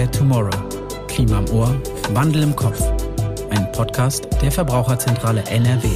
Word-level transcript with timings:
Care 0.00 0.10
Tomorrow. 0.12 1.06
Klima 1.08 1.40
im 1.40 1.50
Ohr, 1.50 1.78
Wandel 2.14 2.42
im 2.42 2.56
Kopf. 2.56 2.80
Ein 3.50 3.70
Podcast 3.72 4.26
der 4.40 4.50
Verbraucherzentrale 4.50 5.42
NRW. 5.42 5.88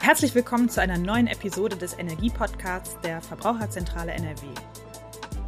Herzlich 0.00 0.34
willkommen 0.34 0.68
zu 0.68 0.80
einer 0.80 0.98
neuen 0.98 1.28
Episode 1.28 1.76
des 1.76 1.96
Energiepodcasts 1.96 2.98
der 3.04 3.22
Verbraucherzentrale 3.22 4.10
NRW. 4.10 4.46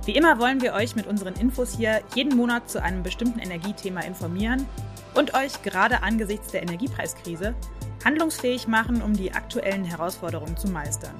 Wie 0.04 0.12
immer 0.12 0.38
wollen 0.38 0.62
wir 0.62 0.74
euch 0.74 0.94
mit 0.94 1.08
unseren 1.08 1.34
Infos 1.34 1.76
hier 1.76 2.02
jeden 2.14 2.36
Monat 2.36 2.70
zu 2.70 2.80
einem 2.80 3.02
bestimmten 3.02 3.40
Energiethema 3.40 4.02
informieren 4.02 4.68
und 5.14 5.34
euch 5.34 5.60
gerade 5.64 6.04
angesichts 6.04 6.52
der 6.52 6.62
Energiepreiskrise 6.62 7.56
handlungsfähig 8.04 8.68
machen, 8.68 9.02
um 9.02 9.12
die 9.12 9.32
aktuellen 9.32 9.82
Herausforderungen 9.82 10.56
zu 10.56 10.68
meistern. 10.68 11.16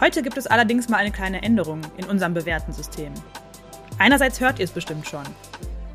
Heute 0.00 0.22
gibt 0.22 0.36
es 0.36 0.48
allerdings 0.48 0.88
mal 0.88 0.96
eine 0.96 1.12
kleine 1.12 1.44
Änderung 1.44 1.80
in 1.96 2.06
unserem 2.06 2.34
bewährten 2.34 2.72
System. 2.72 3.14
Einerseits 4.00 4.40
hört 4.40 4.58
ihr 4.58 4.64
es 4.64 4.70
bestimmt 4.70 5.06
schon. 5.06 5.24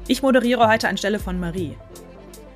Ich 0.08 0.22
moderiere 0.22 0.68
heute 0.68 0.88
anstelle 0.88 1.18
von 1.18 1.40
Marie. 1.40 1.76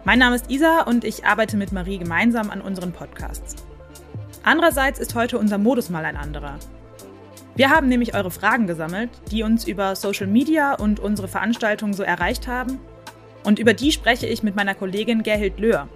Mein 0.06 0.20
Name 0.20 0.36
ist 0.36 0.52
Isa 0.52 0.84
und 0.84 1.04
ich 1.04 1.26
arbeite 1.26 1.58
mit 1.58 1.72
Marie 1.72 1.98
gemeinsam 1.98 2.52
an 2.52 2.62
unseren 2.62 2.92
Podcasts. 2.92 3.56
Andererseits 4.44 5.00
ist 5.00 5.16
heute 5.16 5.40
unser 5.40 5.58
Modus 5.58 5.90
mal 5.90 6.06
ein 6.06 6.18
anderer. 6.18 6.60
Wir 7.56 7.72
haben 7.72 7.88
nämlich 7.88 8.14
eure 8.14 8.30
Fragen 8.30 8.68
gesammelt, 8.68 9.10
die 9.32 9.42
uns 9.42 9.68
über 9.68 9.96
Social 9.96 10.28
Media 10.28 10.76
und 10.76 11.00
unsere 11.00 11.28
Veranstaltungen 11.28 11.94
so 11.94 12.04
erreicht 12.04 12.48
haben. 12.48 12.80
Und 13.44 13.58
über 13.58 13.74
die 13.74 13.92
spreche 13.92 14.28
ich 14.28 14.44
mit 14.44 14.56
meiner 14.56 14.76
Kollegin 14.76 15.24
Gerhild 15.24 15.60
Löhr. 15.60 15.90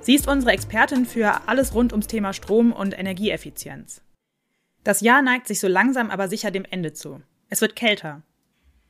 Sie 0.00 0.16
ist 0.16 0.26
unsere 0.26 0.50
Expertin 0.50 1.06
für 1.06 1.46
alles 1.46 1.72
rund 1.72 1.92
ums 1.92 2.08
Thema 2.08 2.32
Strom 2.32 2.72
und 2.72 2.98
Energieeffizienz. 2.98 4.02
Das 4.82 5.02
Jahr 5.02 5.22
neigt 5.22 5.46
sich 5.46 5.60
so 5.60 5.68
langsam 5.68 6.10
aber 6.10 6.26
sicher 6.26 6.50
dem 6.50 6.64
Ende 6.68 6.92
zu. 6.92 7.22
Es 7.48 7.60
wird 7.60 7.76
kälter. 7.76 8.22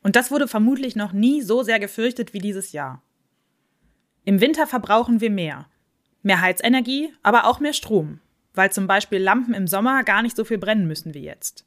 Und 0.02 0.16
das 0.16 0.30
wurde 0.30 0.48
vermutlich 0.48 0.96
noch 0.96 1.12
nie 1.12 1.42
so 1.42 1.62
sehr 1.62 1.78
gefürchtet 1.78 2.32
wie 2.32 2.40
dieses 2.40 2.72
Jahr. 2.72 3.02
Im 4.24 4.40
Winter 4.40 4.66
verbrauchen 4.66 5.20
wir 5.20 5.30
mehr. 5.30 5.66
Mehr 6.22 6.40
Heizenergie, 6.40 7.12
aber 7.22 7.46
auch 7.46 7.60
mehr 7.60 7.72
Strom, 7.72 8.20
weil 8.54 8.70
zum 8.70 8.86
Beispiel 8.86 9.18
Lampen 9.18 9.54
im 9.54 9.66
Sommer 9.66 10.04
gar 10.04 10.22
nicht 10.22 10.36
so 10.36 10.44
viel 10.44 10.58
brennen 10.58 10.86
müssen 10.86 11.14
wie 11.14 11.24
jetzt. 11.24 11.64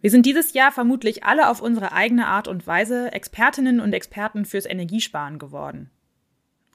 Wir 0.00 0.10
sind 0.10 0.26
dieses 0.26 0.52
Jahr 0.52 0.70
vermutlich 0.70 1.24
alle 1.24 1.48
auf 1.48 1.60
unsere 1.60 1.92
eigene 1.92 2.28
Art 2.28 2.46
und 2.46 2.66
Weise 2.66 3.10
Expertinnen 3.12 3.80
und 3.80 3.92
Experten 3.92 4.44
fürs 4.44 4.66
Energiesparen 4.66 5.40
geworden. 5.40 5.90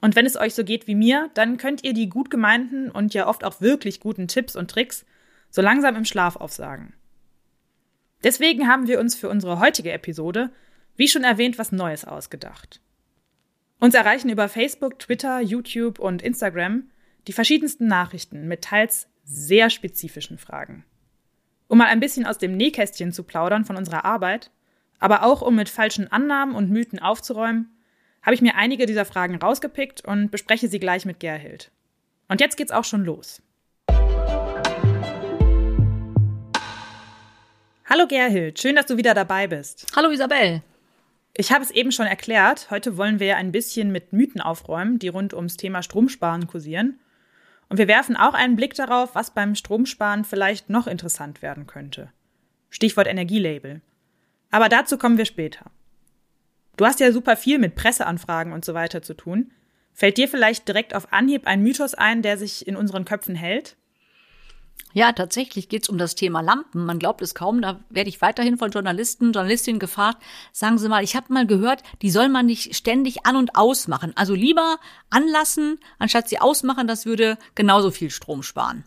Und 0.02 0.14
wenn 0.16 0.26
es 0.26 0.36
euch 0.36 0.54
so 0.54 0.64
geht 0.64 0.86
wie 0.86 0.94
mir, 0.94 1.30
dann 1.32 1.56
könnt 1.56 1.82
ihr 1.82 1.94
die 1.94 2.10
gut 2.10 2.30
gemeinten 2.30 2.90
und 2.90 3.14
ja 3.14 3.26
oft 3.26 3.42
auch 3.42 3.62
wirklich 3.62 4.00
guten 4.00 4.28
Tipps 4.28 4.54
und 4.56 4.70
Tricks 4.70 5.06
so 5.48 5.62
langsam 5.62 5.96
im 5.96 6.04
Schlaf 6.04 6.36
aufsagen. 6.36 6.92
Deswegen 8.24 8.68
haben 8.68 8.88
wir 8.88 8.98
uns 8.98 9.14
für 9.14 9.28
unsere 9.28 9.60
heutige 9.60 9.92
Episode, 9.92 10.50
wie 10.96 11.08
schon 11.08 11.24
erwähnt, 11.24 11.58
was 11.58 11.72
Neues 11.72 12.04
ausgedacht. 12.04 12.80
Uns 13.78 13.94
erreichen 13.94 14.30
über 14.30 14.48
Facebook, 14.48 14.98
Twitter, 14.98 15.40
YouTube 15.40 15.98
und 15.98 16.22
Instagram 16.22 16.90
die 17.26 17.32
verschiedensten 17.32 17.86
Nachrichten 17.86 18.48
mit 18.48 18.62
teils 18.62 19.08
sehr 19.24 19.70
spezifischen 19.70 20.38
Fragen. 20.38 20.84
Um 21.68 21.78
mal 21.78 21.86
ein 21.86 22.00
bisschen 22.00 22.26
aus 22.26 22.38
dem 22.38 22.56
Nähkästchen 22.56 23.12
zu 23.12 23.24
plaudern 23.24 23.64
von 23.64 23.76
unserer 23.76 24.04
Arbeit, 24.04 24.50
aber 24.98 25.22
auch 25.24 25.42
um 25.42 25.54
mit 25.54 25.68
falschen 25.68 26.10
Annahmen 26.10 26.54
und 26.54 26.70
Mythen 26.70 26.98
aufzuräumen, 26.98 27.70
habe 28.22 28.34
ich 28.34 28.42
mir 28.42 28.54
einige 28.54 28.86
dieser 28.86 29.04
Fragen 29.04 29.36
rausgepickt 29.36 30.04
und 30.04 30.30
bespreche 30.30 30.68
sie 30.68 30.80
gleich 30.80 31.04
mit 31.04 31.20
Gerhild. 31.20 31.70
Und 32.28 32.40
jetzt 32.40 32.56
geht's 32.56 32.72
auch 32.72 32.84
schon 32.84 33.04
los. 33.04 33.42
Hallo 37.96 38.08
Gerhild, 38.08 38.60
schön, 38.60 38.74
dass 38.74 38.86
du 38.86 38.96
wieder 38.96 39.14
dabei 39.14 39.46
bist. 39.46 39.86
Hallo 39.94 40.10
Isabel. 40.10 40.62
Ich 41.36 41.52
habe 41.52 41.62
es 41.62 41.70
eben 41.70 41.92
schon 41.92 42.08
erklärt, 42.08 42.68
heute 42.72 42.96
wollen 42.96 43.20
wir 43.20 43.36
ein 43.36 43.52
bisschen 43.52 43.92
mit 43.92 44.12
Mythen 44.12 44.40
aufräumen, 44.40 44.98
die 44.98 45.06
rund 45.06 45.32
ums 45.32 45.56
Thema 45.56 45.80
Stromsparen 45.80 46.48
kursieren. 46.48 46.98
Und 47.68 47.78
wir 47.78 47.86
werfen 47.86 48.16
auch 48.16 48.34
einen 48.34 48.56
Blick 48.56 48.74
darauf, 48.74 49.14
was 49.14 49.30
beim 49.30 49.54
Stromsparen 49.54 50.24
vielleicht 50.24 50.70
noch 50.70 50.88
interessant 50.88 51.40
werden 51.40 51.68
könnte. 51.68 52.10
Stichwort 52.68 53.06
Energielabel. 53.06 53.80
Aber 54.50 54.68
dazu 54.68 54.98
kommen 54.98 55.16
wir 55.16 55.24
später. 55.24 55.70
Du 56.76 56.86
hast 56.86 56.98
ja 56.98 57.12
super 57.12 57.36
viel 57.36 57.60
mit 57.60 57.76
Presseanfragen 57.76 58.52
und 58.52 58.64
so 58.64 58.74
weiter 58.74 59.02
zu 59.02 59.14
tun. 59.14 59.52
Fällt 59.92 60.18
dir 60.18 60.26
vielleicht 60.26 60.66
direkt 60.66 60.96
auf 60.96 61.12
Anhieb 61.12 61.46
ein 61.46 61.62
Mythos 61.62 61.94
ein, 61.94 62.22
der 62.22 62.38
sich 62.38 62.66
in 62.66 62.74
unseren 62.74 63.04
Köpfen 63.04 63.36
hält? 63.36 63.76
Ja, 64.94 65.10
tatsächlich 65.10 65.68
geht's 65.68 65.88
um 65.88 65.98
das 65.98 66.14
Thema 66.14 66.40
Lampen. 66.40 66.86
Man 66.86 67.00
glaubt 67.00 67.20
es 67.20 67.34
kaum. 67.34 67.60
Da 67.60 67.80
werde 67.90 68.08
ich 68.08 68.22
weiterhin 68.22 68.58
von 68.58 68.70
Journalisten, 68.70 69.32
Journalistinnen 69.32 69.80
gefragt. 69.80 70.22
Sagen 70.52 70.78
Sie 70.78 70.88
mal, 70.88 71.02
ich 71.02 71.16
habe 71.16 71.32
mal 71.32 71.48
gehört, 71.48 71.82
die 72.00 72.10
soll 72.10 72.28
man 72.28 72.46
nicht 72.46 72.76
ständig 72.76 73.26
an 73.26 73.34
und 73.34 73.56
ausmachen. 73.56 74.12
Also 74.14 74.34
lieber 74.34 74.78
anlassen, 75.10 75.80
anstatt 75.98 76.28
sie 76.28 76.38
ausmachen. 76.38 76.86
Das 76.86 77.06
würde 77.06 77.38
genauso 77.56 77.90
viel 77.90 78.10
Strom 78.10 78.44
sparen. 78.44 78.84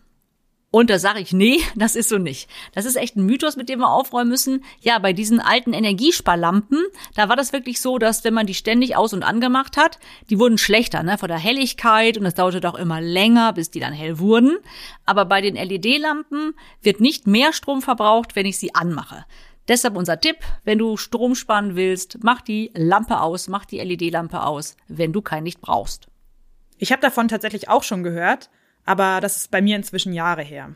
Und 0.70 0.90
da 0.90 0.98
sage 0.98 1.20
ich, 1.20 1.32
nee, 1.32 1.60
das 1.76 1.96
ist 1.96 2.08
so 2.08 2.18
nicht. 2.18 2.48
Das 2.72 2.84
ist 2.84 2.96
echt 2.96 3.16
ein 3.16 3.24
Mythos, 3.24 3.56
mit 3.56 3.68
dem 3.68 3.80
wir 3.80 3.90
aufräumen 3.90 4.30
müssen. 4.30 4.64
Ja, 4.80 4.98
bei 4.98 5.12
diesen 5.12 5.40
alten 5.40 5.72
Energiesparlampen, 5.72 6.84
da 7.14 7.28
war 7.28 7.36
das 7.36 7.52
wirklich 7.52 7.80
so, 7.80 7.98
dass 7.98 8.24
wenn 8.24 8.34
man 8.34 8.46
die 8.46 8.54
ständig 8.54 8.96
aus- 8.96 9.14
und 9.14 9.22
angemacht 9.22 9.76
hat, 9.76 9.98
die 10.28 10.38
wurden 10.38 10.58
schlechter, 10.58 11.02
ne, 11.02 11.16
von 11.16 11.28
der 11.28 11.38
Helligkeit 11.38 12.18
und 12.18 12.26
es 12.26 12.34
dauerte 12.34 12.60
doch 12.60 12.74
immer 12.74 13.00
länger, 13.00 13.52
bis 13.54 13.70
die 13.70 13.80
dann 13.80 13.92
hell 13.92 14.18
wurden. 14.18 14.58
Aber 15.06 15.24
bei 15.24 15.40
den 15.40 15.54
LED-Lampen 15.54 16.54
wird 16.82 17.00
nicht 17.00 17.26
mehr 17.26 17.52
Strom 17.52 17.80
verbraucht, 17.80 18.36
wenn 18.36 18.46
ich 18.46 18.58
sie 18.58 18.74
anmache. 18.74 19.24
Deshalb 19.68 19.96
unser 19.96 20.18
Tipp, 20.18 20.36
wenn 20.64 20.78
du 20.78 20.96
Strom 20.96 21.34
sparen 21.34 21.76
willst, 21.76 22.18
mach 22.22 22.40
die 22.40 22.70
Lampe 22.74 23.20
aus, 23.20 23.48
mach 23.48 23.66
die 23.66 23.80
LED-Lampe 23.80 24.42
aus, 24.42 24.76
wenn 24.86 25.12
du 25.12 25.20
kein 25.20 25.44
Licht 25.44 25.60
brauchst. 25.60 26.08
Ich 26.78 26.90
habe 26.92 27.02
davon 27.02 27.28
tatsächlich 27.28 27.68
auch 27.68 27.82
schon 27.82 28.02
gehört 28.02 28.48
aber 28.88 29.20
das 29.20 29.36
ist 29.36 29.50
bei 29.50 29.60
mir 29.60 29.76
inzwischen 29.76 30.14
Jahre 30.14 30.42
her. 30.42 30.74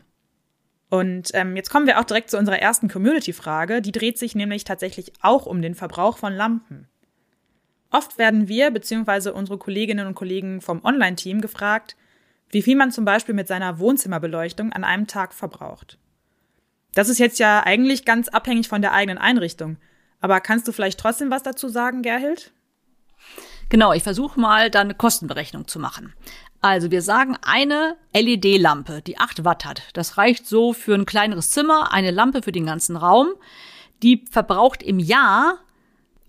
Und 0.91 1.31
ähm, 1.33 1.55
jetzt 1.55 1.71
kommen 1.71 1.87
wir 1.87 1.99
auch 1.99 2.03
direkt 2.03 2.29
zu 2.29 2.37
unserer 2.37 2.59
ersten 2.59 2.87
Community-Frage. 2.87 3.81
Die 3.81 3.91
dreht 3.91 4.19
sich 4.19 4.35
nämlich 4.35 4.65
tatsächlich 4.65 5.13
auch 5.21 5.47
um 5.47 5.63
den 5.63 5.73
Verbrauch 5.73 6.19
von 6.19 6.31
Lampen. 6.31 6.87
Oft 7.89 8.19
werden 8.19 8.47
wir 8.47 8.69
bzw. 8.69 9.31
unsere 9.31 9.57
Kolleginnen 9.57 10.05
und 10.05 10.13
Kollegen 10.13 10.61
vom 10.61 10.85
Online-Team 10.85 11.41
gefragt, 11.41 11.95
wie 12.51 12.61
viel 12.61 12.75
man 12.75 12.91
zum 12.91 13.03
Beispiel 13.03 13.33
mit 13.33 13.47
seiner 13.47 13.79
Wohnzimmerbeleuchtung 13.79 14.71
an 14.73 14.83
einem 14.83 15.07
Tag 15.07 15.33
verbraucht. 15.33 15.97
Das 16.93 17.09
ist 17.09 17.17
jetzt 17.17 17.39
ja 17.39 17.63
eigentlich 17.63 18.05
ganz 18.05 18.27
abhängig 18.27 18.67
von 18.67 18.83
der 18.83 18.93
eigenen 18.93 19.17
Einrichtung. 19.17 19.77
Aber 20.21 20.39
kannst 20.39 20.67
du 20.67 20.71
vielleicht 20.71 20.99
trotzdem 20.99 21.31
was 21.31 21.41
dazu 21.41 21.67
sagen, 21.67 22.03
Gerhild? 22.03 22.51
Genau, 23.69 23.91
ich 23.91 24.03
versuche 24.03 24.39
mal 24.39 24.69
da 24.69 24.81
eine 24.81 24.93
Kostenberechnung 24.93 25.67
zu 25.67 25.79
machen. 25.79 26.13
Also 26.63 26.91
wir 26.91 27.01
sagen 27.01 27.35
eine 27.41 27.97
LED-Lampe, 28.15 29.01
die 29.01 29.17
8 29.17 29.43
Watt 29.43 29.65
hat. 29.65 29.81
Das 29.91 30.17
reicht 30.17 30.47
so 30.47 30.71
für 30.71 30.95
ein 30.95 31.05
kleineres 31.05 31.51
Zimmer, 31.51 31.91
eine 31.91 32.09
Lampe 32.09 32.41
für 32.41 32.53
den 32.53 32.65
ganzen 32.65 32.95
Raum. 32.95 33.33
Die 34.01 34.23
verbraucht 34.31 34.81
im 34.81 34.97
Jahr 34.97 35.59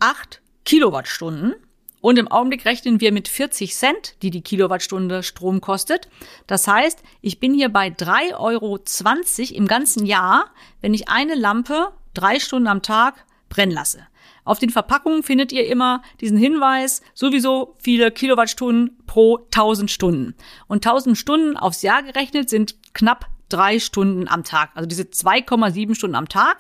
8 0.01 0.41
Kilowattstunden. 0.65 1.55
Und 2.01 2.19
im 2.19 2.27
Augenblick 2.27 2.65
rechnen 2.65 3.01
wir 3.01 3.13
mit 3.13 3.29
40 3.29 3.77
Cent, 3.77 4.17
die 4.23 4.31
die 4.31 4.43
Kilowattstunde 4.43 5.23
Strom 5.23 5.61
kostet. 5.61 6.09
Das 6.49 6.67
heißt, 6.67 7.05
ich 7.21 7.39
bin 7.39 7.55
hier 7.55 7.69
bei 7.69 7.87
3,20 7.87 8.35
Euro 8.41 8.81
im 9.57 9.69
ganzen 9.69 10.05
Jahr, 10.05 10.51
wenn 10.81 10.95
ich 10.95 11.09
eine 11.09 11.37
Lampe 11.37 11.93
drei 12.13 12.41
Stunden 12.41 12.67
am 12.67 12.83
Tag 12.83 13.25
brennen 13.49 13.71
lasse. 13.71 14.05
Auf 14.45 14.59
den 14.59 14.71
Verpackungen 14.71 15.23
findet 15.23 15.53
ihr 15.53 15.67
immer 15.67 16.03
diesen 16.21 16.37
Hinweis, 16.37 17.03
sowieso 17.15 17.77
viele 17.79 18.11
Kilowattstunden 18.11 18.99
pro 19.07 19.39
1000 19.47 19.91
Stunden. 19.91 20.35
Und 20.67 20.87
1000 20.87 21.17
Stunden 21.17 21.57
aufs 21.57 21.83
Jahr 21.83 22.03
gerechnet 22.03 22.51
sind 22.51 22.77
knapp 22.93 23.27
drei 23.49 23.79
Stunden 23.79 24.29
am 24.29 24.45
Tag. 24.45 24.71
Also 24.75 24.87
diese 24.87 25.05
2,7 25.05 25.95
Stunden 25.95 26.17
am 26.17 26.29
Tag. 26.29 26.59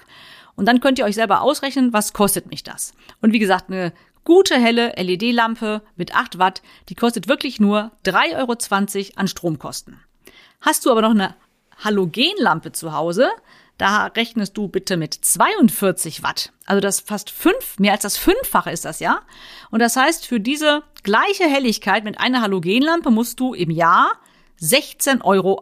Und 0.56 0.66
dann 0.66 0.80
könnt 0.80 0.98
ihr 0.98 1.04
euch 1.04 1.14
selber 1.14 1.42
ausrechnen, 1.42 1.92
was 1.92 2.12
kostet 2.12 2.50
mich 2.50 2.62
das. 2.62 2.94
Und 3.20 3.32
wie 3.32 3.38
gesagt, 3.38 3.70
eine 3.70 3.92
gute 4.24 4.54
helle 4.54 4.94
LED-Lampe 4.96 5.82
mit 5.96 6.14
8 6.14 6.38
Watt, 6.38 6.62
die 6.88 6.94
kostet 6.94 7.28
wirklich 7.28 7.60
nur 7.60 7.92
3,20 8.06 8.36
Euro 8.36 9.12
an 9.16 9.28
Stromkosten. 9.28 10.00
Hast 10.60 10.86
du 10.86 10.90
aber 10.90 11.02
noch 11.02 11.10
eine 11.10 11.34
Halogenlampe 11.82 12.72
zu 12.72 12.92
Hause, 12.92 13.28
da 13.78 14.06
rechnest 14.06 14.56
du 14.56 14.68
bitte 14.68 14.96
mit 14.96 15.14
42 15.14 16.22
Watt. 16.22 16.52
Also 16.66 16.80
das 16.80 17.00
fast 17.00 17.30
fünf, 17.30 17.78
mehr 17.78 17.92
als 17.92 18.02
das 18.02 18.16
Fünffache 18.16 18.70
ist 18.70 18.84
das, 18.84 19.00
ja? 19.00 19.20
Und 19.70 19.80
das 19.80 19.96
heißt, 19.96 20.26
für 20.26 20.40
diese 20.40 20.82
gleiche 21.02 21.44
Helligkeit 21.44 22.04
mit 22.04 22.18
einer 22.20 22.40
Halogenlampe 22.40 23.10
musst 23.10 23.40
du 23.40 23.54
im 23.54 23.70
Jahr 23.70 24.12
16,80 24.60 25.24
Euro 25.24 25.60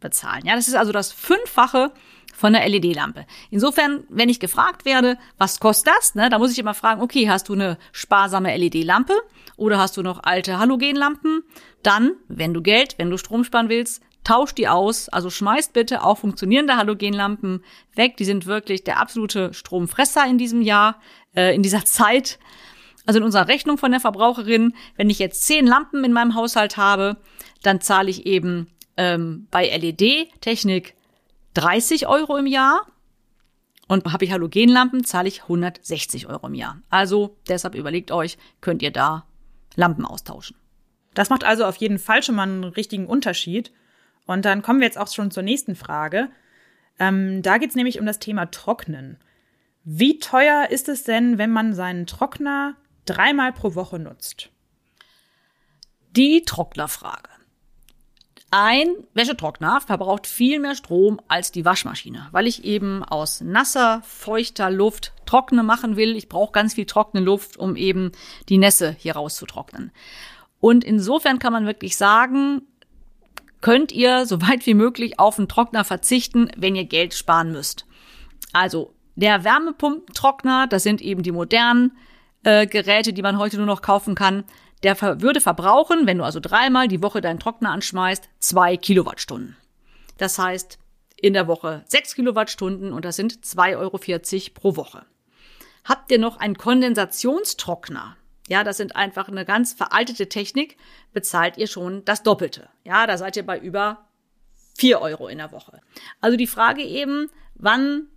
bezahlen. 0.00 0.46
Ja, 0.46 0.56
das 0.56 0.68
ist 0.68 0.74
also 0.74 0.92
das 0.92 1.12
Fünffache 1.12 1.92
von 2.34 2.54
der 2.54 2.66
LED-Lampe. 2.66 3.26
Insofern, 3.50 4.04
wenn 4.08 4.30
ich 4.30 4.40
gefragt 4.40 4.84
werde, 4.84 5.18
was 5.38 5.60
kostet 5.60 5.94
das, 5.94 6.14
ne, 6.14 6.30
da 6.30 6.38
muss 6.38 6.50
ich 6.50 6.58
immer 6.58 6.74
fragen, 6.74 7.02
okay, 7.02 7.28
hast 7.28 7.48
du 7.48 7.52
eine 7.52 7.78
sparsame 7.92 8.56
LED-Lampe 8.56 9.14
oder 9.56 9.78
hast 9.78 9.96
du 9.96 10.02
noch 10.02 10.24
alte 10.24 10.58
Halogenlampen? 10.58 11.44
Dann, 11.82 12.12
wenn 12.28 12.54
du 12.54 12.62
Geld, 12.62 12.94
wenn 12.98 13.10
du 13.10 13.18
Strom 13.18 13.44
sparen 13.44 13.68
willst, 13.68 14.02
tauscht 14.24 14.58
die 14.58 14.68
aus. 14.68 15.08
Also 15.08 15.30
schmeißt 15.30 15.72
bitte 15.72 16.04
auch 16.04 16.18
funktionierende 16.18 16.76
Halogenlampen 16.76 17.64
weg. 17.94 18.16
Die 18.16 18.24
sind 18.24 18.46
wirklich 18.46 18.84
der 18.84 19.00
absolute 19.00 19.52
Stromfresser 19.54 20.26
in 20.26 20.38
diesem 20.38 20.62
Jahr, 20.62 21.00
äh, 21.34 21.54
in 21.54 21.62
dieser 21.62 21.84
Zeit. 21.84 22.38
Also 23.04 23.18
in 23.18 23.24
unserer 23.24 23.48
Rechnung 23.48 23.78
von 23.78 23.90
der 23.90 24.00
Verbraucherin, 24.00 24.74
wenn 24.96 25.10
ich 25.10 25.18
jetzt 25.18 25.44
zehn 25.44 25.66
Lampen 25.66 26.04
in 26.04 26.12
meinem 26.12 26.34
Haushalt 26.34 26.76
habe, 26.76 27.16
dann 27.62 27.80
zahle 27.80 28.10
ich 28.10 28.26
eben 28.26 28.68
ähm, 28.96 29.48
bei 29.50 29.66
LED-Technik 29.66 30.94
30 31.54 32.06
Euro 32.06 32.36
im 32.36 32.46
Jahr. 32.46 32.86
Und 33.88 34.10
habe 34.10 34.24
ich 34.24 34.32
Halogenlampen, 34.32 35.04
zahle 35.04 35.28
ich 35.28 35.42
160 35.42 36.26
Euro 36.28 36.46
im 36.46 36.54
Jahr. 36.54 36.80
Also 36.88 37.36
deshalb 37.48 37.74
überlegt 37.74 38.10
euch, 38.10 38.38
könnt 38.60 38.80
ihr 38.80 38.92
da 38.92 39.26
Lampen 39.74 40.06
austauschen. 40.06 40.56
Das 41.14 41.28
macht 41.28 41.44
also 41.44 41.64
auf 41.64 41.76
jeden 41.76 41.98
Fall 41.98 42.22
schon 42.22 42.36
mal 42.36 42.44
einen 42.44 42.64
richtigen 42.64 43.06
Unterschied. 43.06 43.72
Und 44.26 44.44
dann 44.44 44.62
kommen 44.62 44.80
wir 44.80 44.86
jetzt 44.86 44.98
auch 44.98 45.08
schon 45.08 45.30
zur 45.30 45.42
nächsten 45.42 45.74
Frage. 45.74 46.28
Ähm, 46.98 47.42
da 47.42 47.58
geht 47.58 47.70
es 47.70 47.76
nämlich 47.76 47.98
um 48.00 48.06
das 48.06 48.18
Thema 48.18 48.50
Trocknen. 48.50 49.18
Wie 49.84 50.18
teuer 50.18 50.68
ist 50.70 50.88
es 50.88 51.04
denn, 51.04 51.38
wenn 51.38 51.50
man 51.50 51.74
seinen 51.74 52.06
Trockner 52.06 52.76
dreimal 53.04 53.52
pro 53.52 53.74
Woche 53.74 53.98
nutzt? 53.98 54.50
Die 56.16 56.42
Trocknerfrage. 56.42 57.28
Ein 58.54 58.88
Wäschetrockner 59.14 59.80
verbraucht 59.80 60.26
viel 60.26 60.60
mehr 60.60 60.74
Strom 60.74 61.22
als 61.26 61.52
die 61.52 61.64
Waschmaschine, 61.64 62.28
weil 62.32 62.46
ich 62.46 62.64
eben 62.64 63.02
aus 63.02 63.40
nasser, 63.40 64.02
feuchter 64.04 64.70
Luft 64.70 65.14
trockene 65.24 65.62
machen 65.62 65.96
will. 65.96 66.16
Ich 66.16 66.28
brauche 66.28 66.52
ganz 66.52 66.74
viel 66.74 66.84
trockene 66.84 67.24
Luft, 67.24 67.56
um 67.56 67.76
eben 67.76 68.12
die 68.50 68.58
Nässe 68.58 68.94
hier 68.98 69.14
rauszutrocknen. 69.14 69.90
Und 70.60 70.84
insofern 70.84 71.38
kann 71.38 71.54
man 71.54 71.64
wirklich 71.64 71.96
sagen, 71.96 72.60
könnt 73.62 73.90
ihr 73.92 74.26
so 74.26 74.42
weit 74.42 74.66
wie 74.66 74.74
möglich 74.74 75.18
auf 75.18 75.38
einen 75.38 75.48
Trockner 75.48 75.84
verzichten, 75.84 76.50
wenn 76.56 76.76
ihr 76.76 76.84
Geld 76.84 77.14
sparen 77.14 77.52
müsst. 77.52 77.86
Also 78.52 78.92
der 79.16 79.44
Wärmepumpentrockner, 79.44 80.66
das 80.66 80.82
sind 80.82 81.00
eben 81.00 81.22
die 81.22 81.32
modernen 81.32 81.96
äh, 82.44 82.66
Geräte, 82.66 83.12
die 83.14 83.22
man 83.22 83.38
heute 83.38 83.56
nur 83.56 83.66
noch 83.66 83.80
kaufen 83.82 84.14
kann, 84.14 84.44
der 84.82 85.00
würde 85.22 85.40
verbrauchen, 85.40 86.06
wenn 86.06 86.18
du 86.18 86.24
also 86.24 86.40
dreimal 86.40 86.88
die 86.88 87.02
Woche 87.02 87.20
deinen 87.20 87.38
Trockner 87.38 87.70
anschmeißt, 87.70 88.28
zwei 88.40 88.76
Kilowattstunden. 88.76 89.56
Das 90.18 90.38
heißt, 90.38 90.78
in 91.16 91.34
der 91.34 91.46
Woche 91.46 91.84
sechs 91.86 92.14
Kilowattstunden 92.14 92.92
und 92.92 93.04
das 93.04 93.16
sind 93.16 93.32
2,40 93.32 93.76
Euro 93.78 93.98
pro 94.54 94.76
Woche. 94.76 95.06
Habt 95.84 96.10
ihr 96.10 96.18
noch 96.18 96.36
einen 96.38 96.58
Kondensationstrockner? 96.58 98.16
Ja, 98.48 98.64
das 98.64 98.76
sind 98.76 98.96
einfach 98.96 99.28
eine 99.28 99.44
ganz 99.44 99.72
veraltete 99.72 100.28
Technik, 100.28 100.76
bezahlt 101.12 101.56
ihr 101.58 101.66
schon 101.66 102.04
das 102.04 102.22
Doppelte. 102.22 102.68
Ja, 102.84 103.06
da 103.06 103.16
seid 103.16 103.36
ihr 103.36 103.46
bei 103.46 103.58
über 103.58 104.08
vier 104.74 105.00
Euro 105.00 105.28
in 105.28 105.38
der 105.38 105.52
Woche. 105.52 105.80
Also 106.20 106.36
die 106.36 106.46
Frage 106.46 106.82
eben, 106.82 107.30
wann 107.54 108.08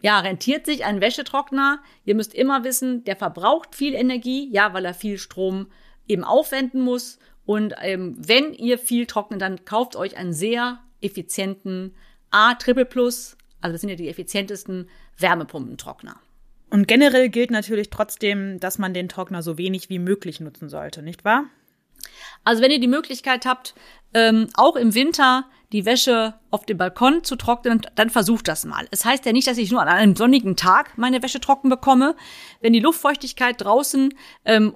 ja, 0.00 0.18
rentiert 0.20 0.66
sich 0.66 0.84
ein 0.84 1.00
Wäschetrockner? 1.00 1.82
Ihr 2.04 2.14
müsst 2.14 2.34
immer 2.34 2.64
wissen, 2.64 3.04
der 3.04 3.16
verbraucht 3.16 3.74
viel 3.74 3.94
Energie, 3.94 4.48
ja, 4.52 4.74
weil 4.74 4.84
er 4.84 4.94
viel 4.94 5.18
Strom 5.18 5.68
eben 6.06 6.24
aufwenden 6.24 6.80
muss. 6.80 7.18
Und 7.44 7.74
ähm, 7.80 8.14
wenn 8.18 8.52
ihr 8.52 8.78
viel 8.78 9.06
trocknet, 9.06 9.40
dann 9.40 9.64
kauft 9.64 9.96
euch 9.96 10.16
einen 10.16 10.32
sehr 10.32 10.80
effizienten 11.00 11.94
A 12.30 12.54
Triple 12.54 12.84
Plus, 12.84 13.36
also 13.60 13.74
das 13.74 13.80
sind 13.80 13.90
ja 13.90 13.96
die 13.96 14.08
effizientesten 14.08 14.88
Wärmepumpentrockner. 15.18 16.20
Und 16.72 16.88
generell 16.88 17.28
gilt 17.28 17.50
natürlich 17.50 17.90
trotzdem, 17.90 18.58
dass 18.58 18.78
man 18.78 18.94
den 18.94 19.10
Trockner 19.10 19.42
so 19.42 19.58
wenig 19.58 19.90
wie 19.90 19.98
möglich 19.98 20.40
nutzen 20.40 20.70
sollte, 20.70 21.02
nicht 21.02 21.22
wahr? 21.22 21.44
Also 22.44 22.62
wenn 22.62 22.70
ihr 22.70 22.80
die 22.80 22.88
Möglichkeit 22.88 23.44
habt, 23.44 23.74
ähm, 24.14 24.48
auch 24.54 24.76
im 24.76 24.94
Winter 24.94 25.44
die 25.72 25.84
Wäsche 25.84 26.32
auf 26.50 26.64
dem 26.64 26.78
Balkon 26.78 27.24
zu 27.24 27.36
trocknen, 27.36 27.82
dann 27.94 28.08
versucht 28.08 28.48
das 28.48 28.64
mal. 28.64 28.88
Es 28.90 29.04
heißt 29.04 29.26
ja 29.26 29.32
nicht, 29.32 29.48
dass 29.48 29.58
ich 29.58 29.70
nur 29.70 29.82
an 29.82 29.88
einem 29.88 30.16
sonnigen 30.16 30.56
Tag 30.56 30.96
meine 30.96 31.22
Wäsche 31.22 31.40
trocken 31.40 31.68
bekomme. 31.68 32.16
Wenn 32.62 32.72
die 32.72 32.80
Luftfeuchtigkeit 32.80 33.60
draußen 33.60 34.14
ähm, 34.46 34.74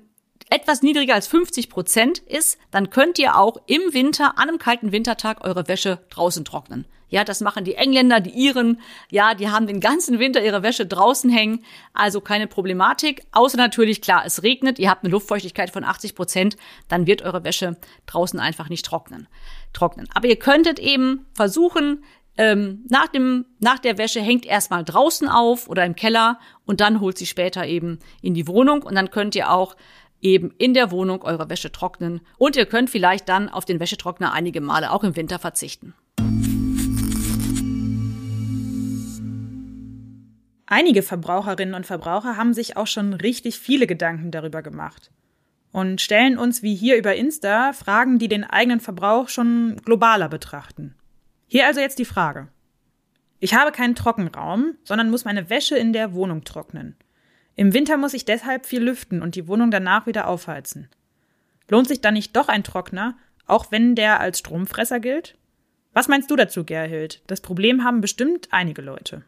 etwas 0.50 0.82
niedriger 0.82 1.14
als 1.14 1.26
50 1.26 1.68
Prozent 1.68 2.18
ist, 2.18 2.58
dann 2.70 2.90
könnt 2.90 3.18
ihr 3.18 3.36
auch 3.36 3.56
im 3.66 3.92
Winter, 3.92 4.38
an 4.38 4.48
einem 4.48 4.58
kalten 4.58 4.92
Wintertag, 4.92 5.44
eure 5.44 5.68
Wäsche 5.68 6.04
draußen 6.10 6.44
trocknen. 6.44 6.86
Ja, 7.08 7.22
das 7.22 7.40
machen 7.40 7.64
die 7.64 7.76
Engländer, 7.76 8.20
die 8.20 8.30
Iren. 8.30 8.80
Ja, 9.10 9.34
die 9.34 9.48
haben 9.48 9.68
den 9.68 9.80
ganzen 9.80 10.18
Winter 10.18 10.42
ihre 10.42 10.64
Wäsche 10.64 10.86
draußen 10.86 11.30
hängen. 11.30 11.64
Also 11.94 12.20
keine 12.20 12.48
Problematik. 12.48 13.22
Außer 13.30 13.56
natürlich, 13.56 14.02
klar, 14.02 14.24
es 14.26 14.42
regnet, 14.42 14.80
ihr 14.80 14.90
habt 14.90 15.04
eine 15.04 15.12
Luftfeuchtigkeit 15.12 15.70
von 15.70 15.84
80 15.84 16.16
Prozent, 16.16 16.56
dann 16.88 17.06
wird 17.06 17.22
eure 17.22 17.44
Wäsche 17.44 17.76
draußen 18.06 18.40
einfach 18.40 18.68
nicht 18.68 18.84
trocknen. 18.84 19.28
trocknen. 19.72 20.08
Aber 20.14 20.26
ihr 20.26 20.38
könntet 20.38 20.80
eben 20.80 21.26
versuchen, 21.32 22.02
ähm, 22.38 22.84
nach, 22.88 23.06
dem, 23.06 23.46
nach 23.60 23.78
der 23.78 23.98
Wäsche 23.98 24.20
hängt 24.20 24.44
erstmal 24.44 24.84
draußen 24.84 25.28
auf 25.28 25.68
oder 25.68 25.86
im 25.86 25.96
Keller 25.96 26.38
und 26.66 26.80
dann 26.80 27.00
holt 27.00 27.16
sie 27.16 27.26
später 27.26 27.66
eben 27.66 27.98
in 28.20 28.34
die 28.34 28.46
Wohnung 28.46 28.82
und 28.82 28.94
dann 28.94 29.10
könnt 29.10 29.34
ihr 29.34 29.50
auch 29.50 29.76
eben 30.26 30.50
in 30.58 30.74
der 30.74 30.90
Wohnung 30.90 31.22
eure 31.22 31.48
Wäsche 31.48 31.72
trocknen 31.72 32.20
und 32.38 32.56
ihr 32.56 32.66
könnt 32.66 32.90
vielleicht 32.90 33.28
dann 33.28 33.48
auf 33.48 33.64
den 33.64 33.80
Wäschetrockner 33.80 34.32
einige 34.32 34.60
Male 34.60 34.90
auch 34.92 35.04
im 35.04 35.16
Winter 35.16 35.38
verzichten. 35.38 35.94
Einige 40.68 41.02
Verbraucherinnen 41.02 41.74
und 41.74 41.86
Verbraucher 41.86 42.36
haben 42.36 42.52
sich 42.52 42.76
auch 42.76 42.88
schon 42.88 43.14
richtig 43.14 43.58
viele 43.58 43.86
Gedanken 43.86 44.32
darüber 44.32 44.62
gemacht 44.62 45.12
und 45.70 46.00
stellen 46.00 46.38
uns 46.38 46.62
wie 46.62 46.74
hier 46.74 46.96
über 46.96 47.14
Insta 47.14 47.72
Fragen, 47.72 48.18
die 48.18 48.28
den 48.28 48.42
eigenen 48.42 48.80
Verbrauch 48.80 49.28
schon 49.28 49.76
globaler 49.84 50.28
betrachten. 50.28 50.96
Hier 51.46 51.66
also 51.66 51.80
jetzt 51.80 52.00
die 52.00 52.04
Frage. 52.04 52.48
Ich 53.38 53.54
habe 53.54 53.70
keinen 53.70 53.94
Trockenraum, 53.94 54.74
sondern 54.82 55.10
muss 55.10 55.24
meine 55.24 55.50
Wäsche 55.50 55.76
in 55.76 55.92
der 55.92 56.14
Wohnung 56.14 56.42
trocknen. 56.42 56.96
Im 57.56 57.72
Winter 57.72 57.96
muss 57.96 58.14
ich 58.14 58.26
deshalb 58.26 58.66
viel 58.66 58.82
lüften 58.82 59.22
und 59.22 59.34
die 59.34 59.48
Wohnung 59.48 59.70
danach 59.70 60.06
wieder 60.06 60.28
aufheizen. 60.28 60.88
Lohnt 61.68 61.88
sich 61.88 62.02
dann 62.02 62.14
nicht 62.14 62.36
doch 62.36 62.48
ein 62.48 62.62
Trockner, 62.62 63.16
auch 63.46 63.72
wenn 63.72 63.94
der 63.94 64.20
als 64.20 64.38
Stromfresser 64.40 65.00
gilt? 65.00 65.36
Was 65.94 66.08
meinst 66.08 66.30
du 66.30 66.36
dazu, 66.36 66.64
Gerhild? 66.64 67.22
Das 67.26 67.40
Problem 67.40 67.82
haben 67.82 68.02
bestimmt 68.02 68.48
einige 68.50 68.82
Leute. 68.82 69.24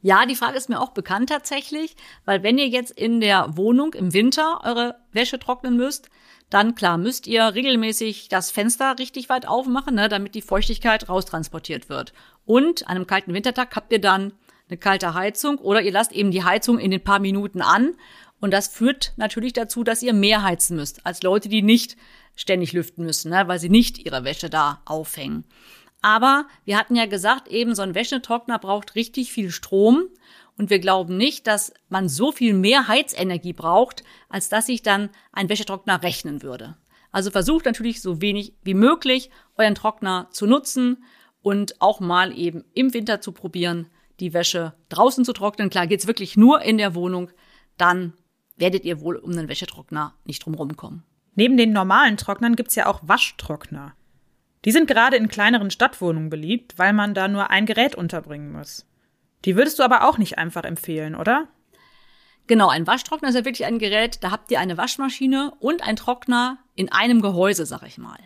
Ja, 0.00 0.24
die 0.26 0.34
Frage 0.34 0.56
ist 0.56 0.70
mir 0.70 0.80
auch 0.80 0.90
bekannt 0.90 1.28
tatsächlich, 1.28 1.94
weil 2.24 2.42
wenn 2.42 2.58
ihr 2.58 2.68
jetzt 2.68 2.92
in 2.92 3.20
der 3.20 3.56
Wohnung 3.56 3.92
im 3.94 4.14
Winter 4.14 4.60
eure 4.64 4.96
Wäsche 5.12 5.38
trocknen 5.38 5.76
müsst, 5.76 6.08
dann 6.50 6.74
klar 6.74 6.98
müsst 6.98 7.26
ihr 7.26 7.54
regelmäßig 7.54 8.28
das 8.28 8.50
Fenster 8.50 8.98
richtig 8.98 9.28
weit 9.28 9.46
aufmachen, 9.46 9.94
ne, 9.94 10.08
damit 10.08 10.34
die 10.34 10.42
Feuchtigkeit 10.42 11.08
raustransportiert 11.08 11.88
wird. 11.88 12.12
Und 12.44 12.86
an 12.88 12.96
einem 12.96 13.06
kalten 13.06 13.32
Wintertag 13.32 13.76
habt 13.76 13.92
ihr 13.92 14.00
dann 14.00 14.32
eine 14.68 14.78
kalte 14.78 15.14
Heizung 15.14 15.58
oder 15.58 15.82
ihr 15.82 15.92
lasst 15.92 16.12
eben 16.12 16.30
die 16.30 16.44
Heizung 16.44 16.78
in 16.78 16.90
den 16.90 17.02
paar 17.02 17.18
Minuten 17.18 17.62
an. 17.62 17.94
Und 18.40 18.52
das 18.52 18.68
führt 18.68 19.12
natürlich 19.16 19.52
dazu, 19.52 19.84
dass 19.84 20.02
ihr 20.02 20.12
mehr 20.12 20.42
heizen 20.42 20.76
müsst 20.76 21.06
als 21.06 21.22
Leute, 21.22 21.48
die 21.48 21.62
nicht 21.62 21.96
ständig 22.34 22.72
lüften 22.72 23.04
müssen, 23.04 23.30
ne, 23.30 23.46
weil 23.46 23.58
sie 23.58 23.68
nicht 23.68 24.04
ihre 24.04 24.24
Wäsche 24.24 24.50
da 24.50 24.82
aufhängen. 24.84 25.44
Aber 26.00 26.46
wir 26.64 26.76
hatten 26.76 26.96
ja 26.96 27.06
gesagt, 27.06 27.48
eben 27.48 27.74
so 27.74 27.82
ein 27.82 27.94
Wäschetrockner 27.94 28.58
braucht 28.58 28.96
richtig 28.96 29.32
viel 29.32 29.50
Strom. 29.50 30.08
Und 30.58 30.68
wir 30.68 30.80
glauben 30.80 31.16
nicht, 31.16 31.46
dass 31.46 31.72
man 31.88 32.08
so 32.08 32.30
viel 32.30 32.52
mehr 32.52 32.88
Heizenergie 32.88 33.52
braucht, 33.54 34.04
als 34.28 34.48
dass 34.48 34.66
sich 34.66 34.82
dann 34.82 35.08
ein 35.32 35.48
Wäschetrockner 35.48 36.02
rechnen 36.02 36.42
würde. 36.42 36.76
Also 37.10 37.30
versucht 37.30 37.64
natürlich 37.64 38.02
so 38.02 38.20
wenig 38.20 38.54
wie 38.62 38.74
möglich 38.74 39.30
euren 39.56 39.74
Trockner 39.74 40.28
zu 40.30 40.46
nutzen 40.46 41.04
und 41.42 41.80
auch 41.80 42.00
mal 42.00 42.36
eben 42.36 42.64
im 42.74 42.92
Winter 42.92 43.20
zu 43.20 43.32
probieren, 43.32 43.86
die 44.22 44.32
Wäsche 44.32 44.72
draußen 44.88 45.24
zu 45.24 45.32
trocknen. 45.32 45.68
Klar, 45.68 45.86
geht's 45.86 46.06
wirklich 46.06 46.36
nur 46.36 46.62
in 46.62 46.78
der 46.78 46.94
Wohnung, 46.94 47.30
dann 47.76 48.14
werdet 48.56 48.84
ihr 48.84 49.00
wohl 49.00 49.16
um 49.16 49.32
den 49.32 49.48
Wäschetrockner 49.48 50.14
nicht 50.24 50.44
drumherum 50.44 50.76
kommen. 50.76 51.02
Neben 51.34 51.56
den 51.56 51.72
normalen 51.72 52.16
Trocknern 52.16 52.56
gibt's 52.56 52.76
ja 52.76 52.86
auch 52.86 53.00
Waschtrockner. 53.02 53.94
Die 54.64 54.70
sind 54.70 54.86
gerade 54.86 55.16
in 55.16 55.28
kleineren 55.28 55.70
Stadtwohnungen 55.70 56.30
beliebt, 56.30 56.78
weil 56.78 56.92
man 56.92 57.14
da 57.14 57.26
nur 57.26 57.50
ein 57.50 57.66
Gerät 57.66 57.96
unterbringen 57.96 58.52
muss. 58.52 58.86
Die 59.44 59.56
würdest 59.56 59.80
du 59.80 59.82
aber 59.82 60.08
auch 60.08 60.18
nicht 60.18 60.38
einfach 60.38 60.62
empfehlen, 60.62 61.16
oder? 61.16 61.48
Genau, 62.46 62.68
ein 62.68 62.86
Waschtrockner 62.86 63.30
ist 63.30 63.34
ja 63.34 63.44
wirklich 63.44 63.66
ein 63.66 63.80
Gerät, 63.80 64.22
da 64.22 64.30
habt 64.30 64.52
ihr 64.52 64.60
eine 64.60 64.76
Waschmaschine 64.76 65.52
und 65.58 65.82
ein 65.82 65.96
Trockner 65.96 66.58
in 66.76 66.92
einem 66.92 67.22
Gehäuse, 67.22 67.66
sag 67.66 67.82
ich 67.82 67.98
mal. 67.98 68.18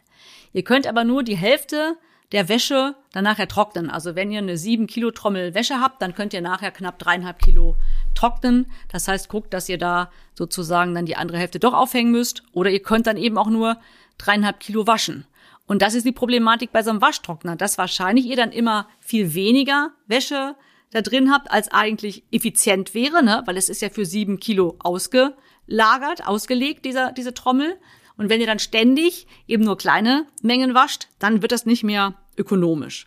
Ihr 0.53 0.65
könnt 0.65 0.87
aber 0.87 1.05
nur 1.05 1.23
die 1.23 1.37
Hälfte 1.37 1.97
der 2.33 2.49
Wäsche 2.49 2.97
dann 3.13 3.25
nachher 3.25 3.49
trocknen. 3.49 3.91
Also 3.91 4.17
wenn 4.17 4.31
ihr 4.31 4.39
eine 4.39 4.57
7 4.57 4.87
Kilo 4.87 5.11
Trommel 5.11 5.55
Wäsche 5.55 5.81
habt, 5.81 6.03
dann 6.03 6.15
könnt 6.15 6.35
ihr 6.35 6.41
nachher 6.41 6.71
knapp 6.71 6.99
dreieinhalb 6.99 7.39
Kilo 7.39 7.77
trocknen. 8.15 8.67
Das 8.91 9.09
heißt, 9.09 9.29
guckt, 9.29 9.55
dass 9.55 9.69
ihr 9.69 9.79
da 9.79 10.11
sozusagen 10.35 10.95
dann 10.95 11.07
die 11.07 11.17
andere 11.17 11.39
Hälfte 11.39 11.59
doch 11.59 11.75
aufhängen 11.75 12.11
müsst. 12.11 12.43
Oder 12.53 12.71
ihr 12.71 12.83
könnt 12.83 13.07
dann 13.07 13.17
eben 13.17 13.39
auch 13.39 13.49
nur 13.49 13.79
dreieinhalb 14.19 14.61
Kilo 14.61 14.87
waschen. 14.87 15.27
Und 15.67 15.83
das 15.83 15.95
ist 15.95 16.07
die 16.07 16.13
Problematik 16.13 16.73
bei 16.73 16.83
so 16.83 16.91
einem 16.91 17.01
Waschtrockner, 17.01 17.57
dass 17.57 17.79
wahrscheinlich 17.79 18.27
ihr 18.27 18.37
dann 18.37 18.53
immer 18.53 18.89
viel 19.01 19.35
weniger 19.35 19.91
Wäsche 20.07 20.55
da 20.93 21.03
drin 21.03 21.33
habt, 21.33 21.51
als 21.51 21.69
eigentlich 21.69 22.23
effizient 22.31 22.95
wäre, 22.95 23.25
ne? 23.25 23.43
weil 23.47 23.57
es 23.57 23.69
ist 23.69 23.83
ja 23.83 23.91
für 23.91 24.07
sieben 24.07 24.39
Kilo 24.39 24.77
ausgelagert, 24.79 26.27
ausgelegt, 26.27 26.85
dieser, 26.85 27.13
diese 27.13 27.35
Trommel. 27.35 27.77
Und 28.17 28.31
wenn 28.31 28.41
ihr 28.41 28.47
dann 28.47 28.59
ständig 28.59 29.27
eben 29.47 29.65
nur 29.65 29.77
kleine 29.77 30.27
Mengen 30.43 30.75
wascht, 30.75 31.09
dann 31.19 31.43
wird 31.43 31.53
das 31.53 31.67
nicht 31.67 31.85
mehr 31.85 32.15
ökonomisch. 32.37 33.07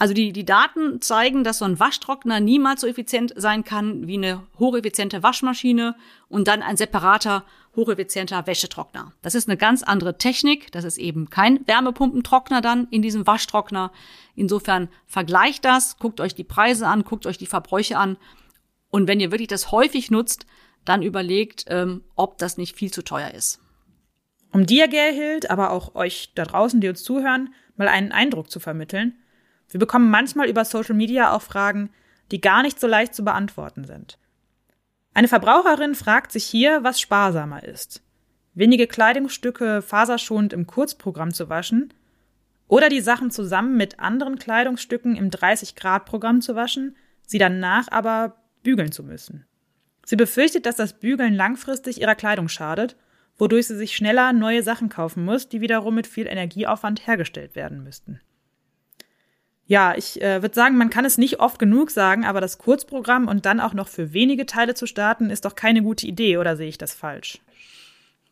Also 0.00 0.14
die, 0.14 0.32
die 0.32 0.44
Daten 0.44 1.00
zeigen, 1.00 1.42
dass 1.42 1.58
so 1.58 1.64
ein 1.64 1.80
Waschtrockner 1.80 2.38
niemals 2.38 2.82
so 2.82 2.86
effizient 2.86 3.32
sein 3.36 3.64
kann 3.64 4.06
wie 4.06 4.16
eine 4.16 4.46
hocheffiziente 4.58 5.24
Waschmaschine 5.24 5.96
und 6.28 6.46
dann 6.46 6.62
ein 6.62 6.76
separater 6.76 7.44
hocheffizienter 7.74 8.46
Wäschetrockner. 8.46 9.12
Das 9.22 9.34
ist 9.34 9.48
eine 9.48 9.56
ganz 9.56 9.82
andere 9.82 10.16
Technik. 10.16 10.70
Das 10.70 10.84
ist 10.84 10.98
eben 10.98 11.30
kein 11.30 11.66
Wärmepumpentrockner 11.66 12.60
dann 12.60 12.86
in 12.90 13.02
diesem 13.02 13.26
Waschtrockner. 13.26 13.92
Insofern 14.36 14.88
vergleicht 15.06 15.64
das, 15.64 15.98
guckt 15.98 16.20
euch 16.20 16.34
die 16.34 16.44
Preise 16.44 16.86
an, 16.86 17.02
guckt 17.02 17.26
euch 17.26 17.38
die 17.38 17.46
Verbräuche 17.46 17.98
an. 17.98 18.18
Und 18.90 19.08
wenn 19.08 19.20
ihr 19.20 19.32
wirklich 19.32 19.48
das 19.48 19.72
häufig 19.72 20.10
nutzt, 20.12 20.46
dann 20.84 21.02
überlegt, 21.02 21.64
ähm, 21.68 22.02
ob 22.14 22.38
das 22.38 22.56
nicht 22.56 22.76
viel 22.76 22.92
zu 22.92 23.02
teuer 23.02 23.32
ist. 23.32 23.60
Um 24.52 24.66
dir, 24.66 24.88
Gerhild, 24.88 25.50
aber 25.50 25.70
auch 25.70 25.94
euch 25.94 26.32
da 26.34 26.44
draußen, 26.44 26.80
die 26.80 26.88
uns 26.88 27.02
zuhören, 27.02 27.54
mal 27.76 27.88
einen 27.88 28.12
Eindruck 28.12 28.50
zu 28.50 28.60
vermitteln– 28.60 29.16
wir 29.70 29.80
bekommen 29.80 30.10
manchmal 30.10 30.48
über 30.48 30.64
Social 30.64 30.94
Media 30.94 31.32
auch 31.32 31.42
Fragen, 31.42 31.90
die 32.30 32.40
gar 32.40 32.62
nicht 32.62 32.80
so 32.80 32.86
leicht 32.86 33.14
zu 33.14 33.24
beantworten 33.24 33.84
sind. 33.84 34.18
Eine 35.14 35.28
Verbraucherin 35.28 35.94
fragt 35.94 36.32
sich 36.32 36.44
hier, 36.44 36.84
was 36.84 37.00
sparsamer 37.00 37.64
ist. 37.64 38.02
Wenige 38.54 38.86
Kleidungsstücke 38.86 39.82
faserschonend 39.82 40.52
im 40.52 40.66
Kurzprogramm 40.66 41.32
zu 41.32 41.48
waschen 41.48 41.92
oder 42.66 42.88
die 42.88 43.00
Sachen 43.00 43.30
zusammen 43.30 43.76
mit 43.76 43.98
anderen 43.98 44.38
Kleidungsstücken 44.38 45.16
im 45.16 45.30
30-Grad-Programm 45.30 46.40
zu 46.40 46.54
waschen, 46.54 46.96
sie 47.26 47.38
danach 47.38 47.88
aber 47.90 48.36
bügeln 48.62 48.92
zu 48.92 49.02
müssen. 49.02 49.46
Sie 50.04 50.16
befürchtet, 50.16 50.66
dass 50.66 50.76
das 50.76 50.94
Bügeln 50.94 51.34
langfristig 51.34 52.00
ihrer 52.00 52.14
Kleidung 52.14 52.48
schadet, 52.48 52.96
wodurch 53.38 53.68
sie 53.68 53.76
sich 53.76 53.96
schneller 53.96 54.32
neue 54.32 54.62
Sachen 54.62 54.88
kaufen 54.88 55.24
muss, 55.24 55.48
die 55.48 55.60
wiederum 55.60 55.94
mit 55.94 56.06
viel 56.06 56.26
Energieaufwand 56.26 57.06
hergestellt 57.06 57.54
werden 57.54 57.82
müssten. 57.84 58.20
Ja, 59.66 59.94
ich 59.94 60.20
äh, 60.22 60.40
würde 60.42 60.54
sagen, 60.54 60.78
man 60.78 60.88
kann 60.88 61.04
es 61.04 61.18
nicht 61.18 61.40
oft 61.40 61.58
genug 61.58 61.90
sagen, 61.90 62.24
aber 62.24 62.40
das 62.40 62.56
Kurzprogramm 62.56 63.28
und 63.28 63.44
dann 63.44 63.60
auch 63.60 63.74
noch 63.74 63.88
für 63.88 64.14
wenige 64.14 64.46
Teile 64.46 64.74
zu 64.74 64.86
starten, 64.86 65.28
ist 65.28 65.44
doch 65.44 65.54
keine 65.54 65.82
gute 65.82 66.06
Idee, 66.06 66.38
oder 66.38 66.56
sehe 66.56 66.70
ich 66.70 66.78
das 66.78 66.94
falsch? 66.94 67.38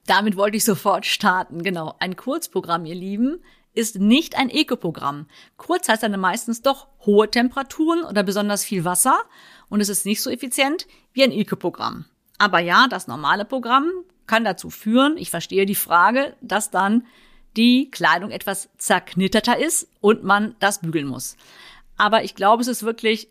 Damit 0.06 0.36
wollte 0.36 0.56
ich 0.56 0.64
sofort 0.64 1.04
starten, 1.04 1.62
genau. 1.62 1.94
Ein 1.98 2.16
Kurzprogramm, 2.16 2.86
ihr 2.86 2.94
Lieben, 2.94 3.42
ist 3.74 3.98
nicht 3.98 4.38
ein 4.38 4.48
Eco-Programm. 4.48 5.26
Kurz 5.58 5.88
heißt 5.88 6.02
dann 6.02 6.18
meistens 6.18 6.62
doch 6.62 6.88
hohe 7.04 7.30
Temperaturen 7.30 8.02
oder 8.04 8.22
besonders 8.22 8.64
viel 8.64 8.84
Wasser 8.84 9.18
und 9.68 9.80
es 9.80 9.90
ist 9.90 10.06
nicht 10.06 10.22
so 10.22 10.30
effizient 10.30 10.86
wie 11.12 11.22
ein 11.22 11.32
Eco-Programm. 11.32 12.06
Aber 12.38 12.60
ja, 12.60 12.86
das 12.88 13.08
normale 13.08 13.44
Programm 13.44 13.90
kann 14.26 14.44
dazu 14.44 14.70
führen, 14.70 15.16
ich 15.16 15.30
verstehe 15.30 15.66
die 15.66 15.74
Frage, 15.74 16.36
dass 16.40 16.70
dann 16.70 17.04
die 17.56 17.90
Kleidung 17.90 18.30
etwas 18.30 18.68
zerknitterter 18.76 19.58
ist 19.58 19.88
und 20.00 20.24
man 20.24 20.56
das 20.58 20.80
bügeln 20.80 21.06
muss. 21.06 21.36
Aber 21.96 22.24
ich 22.24 22.34
glaube, 22.34 22.60
es 22.60 22.68
ist 22.68 22.82
wirklich 22.82 23.28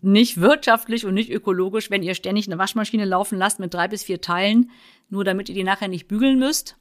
nicht 0.00 0.40
wirtschaftlich 0.40 1.06
und 1.06 1.14
nicht 1.14 1.30
ökologisch, 1.30 1.90
wenn 1.90 2.02
ihr 2.02 2.14
ständig 2.14 2.48
eine 2.48 2.58
Waschmaschine 2.58 3.04
laufen 3.04 3.38
lasst 3.38 3.60
mit 3.60 3.72
drei 3.72 3.88
bis 3.88 4.02
vier 4.02 4.20
Teilen, 4.20 4.70
nur 5.10 5.24
damit 5.24 5.48
ihr 5.48 5.54
die 5.54 5.64
nachher 5.64 5.88
nicht 5.88 6.08
bügeln 6.08 6.38
müsst. 6.38 6.76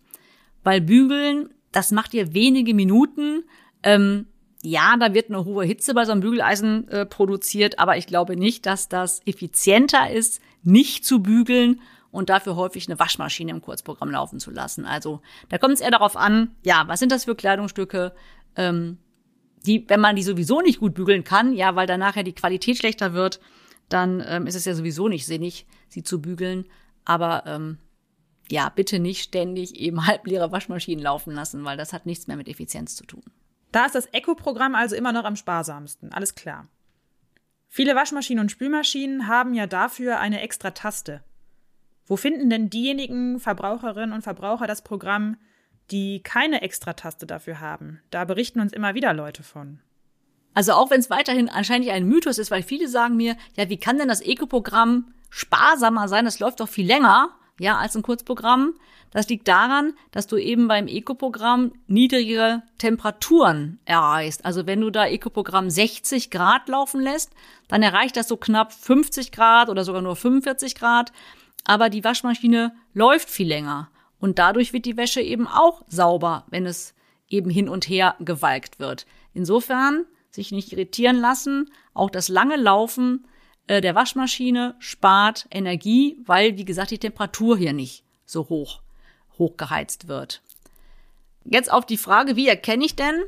Weil 0.64 0.82
bügeln, 0.82 1.50
das 1.72 1.92
macht 1.92 2.14
ihr 2.14 2.34
wenige 2.34 2.74
Minuten. 2.74 3.44
Ähm, 3.84 4.28
ja, 4.64 4.96
da 5.00 5.14
wird 5.14 5.30
eine 5.30 5.46
hohe 5.46 5.66
Hitze 5.66 5.94
bei 5.94 6.06
so 6.06 6.12
einem 6.12 6.22
Bügeleisen 6.22 6.88
äh, 6.88 7.06
produziert, 7.06 7.80
aber 7.80 7.98
ich 7.98 8.08
glaube 8.08 8.36
nicht, 8.36 8.66
dass 8.66 8.90
das 8.90 9.22
effizienter 9.26 10.12
ist, 10.12 10.42
nicht 10.64 11.06
zu 11.06 11.22
bügeln 11.22 11.82
und 12.12 12.30
dafür 12.30 12.56
häufig 12.56 12.88
eine 12.88 13.00
Waschmaschine 13.00 13.52
im 13.52 13.62
Kurzprogramm 13.62 14.12
laufen 14.12 14.40
zu 14.40 14.52
lassen. 14.52 14.86
Also 14.86 15.22
da 15.50 15.58
kommt 15.58 15.74
es 15.74 15.82
eher 15.82 15.92
darauf 15.92 16.16
an, 16.18 16.56
ja, 16.64 16.84
was 16.88 17.00
sind 17.00 17.12
das 17.12 17.26
für 17.26 17.36
Kleidungsstücke, 17.36 18.14
ähm, 18.56 18.98
die, 19.66 19.88
wenn 19.88 20.00
man 20.00 20.16
die 20.16 20.24
sowieso 20.24 20.62
nicht 20.62 20.80
gut 20.80 20.94
bügeln 20.94 21.24
kann, 21.24 21.54
ja, 21.54 21.76
weil 21.76 21.88
dann 21.88 22.00
nachher 22.00 22.24
die 22.24 22.34
Qualität 22.34 22.78
schlechter 22.78 23.14
wird, 23.14 23.40
dann 23.90 24.24
ähm, 24.26 24.48
ist 24.48 24.56
es 24.56 24.66
ja 24.66 24.74
sowieso 24.74 25.08
nicht 25.08 25.26
sinnig, 25.26 25.66
sie 25.88 26.04
zu 26.04 26.22
bügeln. 26.22 26.66
Aber 27.06 27.44
ähm, 27.46 27.78
ja, 28.50 28.70
bitte 28.70 29.00
nicht 29.00 29.24
ständig 29.24 29.76
eben 29.76 30.06
halbleere 30.08 30.52
Waschmaschinen 30.52 31.04
laufen 31.04 31.34
lassen, 31.34 31.64
weil 31.64 31.78
das 31.78 31.94
hat 31.94 32.06
nichts 32.06 32.28
mehr 32.28 32.38
mit 32.38 32.48
Effizienz 32.48 32.96
zu 32.96 33.06
tun. 33.06 33.24
Da 33.72 33.86
ist 33.86 33.96
das 33.96 34.08
Eco-Programm 34.08 34.76
also 34.76 34.96
immer 34.96 35.14
noch 35.14 35.24
am 35.24 35.38
sparsamsten, 35.38 36.12
alles 36.12 36.36
klar. 36.36 36.68
Viele 37.70 37.96
Waschmaschinen 37.96 38.42
und 38.42 38.52
Spülmaschinen 38.52 39.28
haben 39.28 39.54
ja 39.54 39.66
dafür 39.66 40.20
eine 40.20 40.42
extra 40.42 40.72
Taste. 40.72 41.24
Wo 42.12 42.18
finden 42.18 42.50
denn 42.50 42.70
diejenigen 42.70 43.40
Verbraucherinnen 43.40 44.12
und 44.12 44.22
Verbraucher 44.22 44.68
das 44.68 44.82
Programm, 44.82 45.38
die 45.92 46.22
keine 46.22 46.62
Extrataste 46.62 47.26
dafür 47.26 47.62
haben? 47.62 48.02
Da 48.10 48.26
berichten 48.26 48.60
uns 48.60 48.74
immer 48.74 48.96
wieder 48.96 49.14
Leute 49.14 49.44
von. 49.44 49.80
Also 50.54 50.74
auch 50.74 50.92
wenn 50.92 51.00
es 51.00 51.10
weiterhin 51.10 51.48
anscheinend 51.48 51.88
ein 51.88 52.06
Mythos 52.06 52.38
ist, 52.38 52.52
weil 52.52 52.64
viele 52.64 52.90
sagen 52.90 53.16
mir, 53.16 53.38
ja, 53.56 53.70
wie 53.70 53.78
kann 53.78 53.98
denn 53.98 54.10
das 54.10 54.20
Eco-Programm 54.20 55.14
sparsamer 55.30 56.10
sein? 56.10 56.26
Das 56.26 56.42
läuft 56.42 56.60
doch 56.60 56.68
viel 56.68 56.86
länger, 56.86 57.30
ja, 57.62 57.78
als 57.78 57.96
ein 57.96 58.02
Kurzprogramm. 58.02 58.74
Das 59.12 59.30
liegt 59.30 59.48
daran, 59.48 59.94
dass 60.12 60.28
du 60.28 60.36
eben 60.36 60.68
beim 60.68 60.90
Eco-Programm 60.90 61.72
niedrigere 61.88 62.64
Temperaturen 62.78 63.80
erreichst. 63.86 64.44
Also 64.44 64.68
wenn 64.68 64.82
du 64.82 64.90
da 64.90 65.08
Eco-Programm 65.08 65.70
60 65.70 66.30
Grad 66.30 66.68
laufen 66.68 67.00
lässt, 67.00 67.32
dann 67.70 67.82
erreicht 67.82 68.18
das 68.18 68.28
so 68.28 68.36
knapp 68.36 68.74
50 68.74 69.32
Grad 69.32 69.70
oder 69.70 69.86
sogar 69.86 70.02
nur 70.02 70.18
45 70.18 70.76
Grad 70.76 71.14
aber 71.64 71.90
die 71.90 72.04
Waschmaschine 72.04 72.74
läuft 72.94 73.30
viel 73.30 73.48
länger 73.48 73.90
und 74.20 74.40
dadurch 74.40 74.74
wird 74.74 74.86
die 74.86 74.98
Wäsche 74.98 75.22
eben 75.22 75.48
auch 75.48 75.84
sauber, 75.88 76.46
wenn 76.50 76.66
es 76.66 76.94
eben 77.28 77.50
hin 77.50 77.70
und 77.70 77.88
her 77.88 78.16
gewalkt 78.20 78.80
wird. 78.80 79.06
Insofern 79.34 80.06
sich 80.30 80.52
nicht 80.52 80.72
irritieren 80.72 81.18
lassen, 81.18 81.72
auch 81.94 82.10
das 82.10 82.30
lange 82.30 82.56
Laufen 82.56 83.28
äh, 83.68 83.82
der 83.82 83.96
Waschmaschine 83.96 84.76
spart 84.80 85.48
Energie, 85.52 86.18
weil 86.26 86.58
wie 86.58 86.66
gesagt 86.66 86.92
die 86.92 87.00
Temperatur 87.00 87.58
hier 87.58 87.74
nicht 87.74 88.04
so 88.26 88.50
hoch 88.50 88.82
hochgeheizt 89.38 90.08
wird. 90.08 90.42
Jetzt 91.44 91.72
auf 91.72 91.86
die 91.86 91.98
Frage, 91.98 92.36
wie 92.36 92.48
erkenne 92.48 92.86
ich 92.86 92.96
denn 92.96 93.22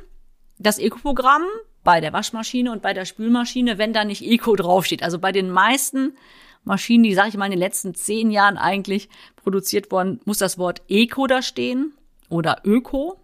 das 0.60 0.78
Eco-Programm 0.78 1.44
bei 1.84 2.00
der 2.00 2.14
Waschmaschine 2.14 2.72
und 2.72 2.82
bei 2.82 2.94
der 2.94 3.06
Spülmaschine, 3.06 3.78
wenn 3.78 3.94
da 3.94 4.06
nicht 4.06 4.22
Eco 4.22 4.56
draufsteht? 4.56 5.02
Also 5.02 5.18
bei 5.18 5.32
den 5.32 5.50
meisten 5.50 6.16
Maschinen, 6.64 7.04
die, 7.04 7.14
sage 7.14 7.30
ich 7.30 7.38
mal, 7.38 7.46
in 7.46 7.52
den 7.52 7.60
letzten 7.60 7.94
zehn 7.96 8.32
Jahren 8.32 8.58
eigentlich 8.58 9.10
produziert 9.36 9.92
worden, 9.92 10.20
muss 10.26 10.38
das 10.38 10.58
Wort 10.58 10.82
Eco 10.88 11.28
da 11.28 11.42
stehen 11.42 11.94
oder 12.30 12.62
Öko. 12.64 13.20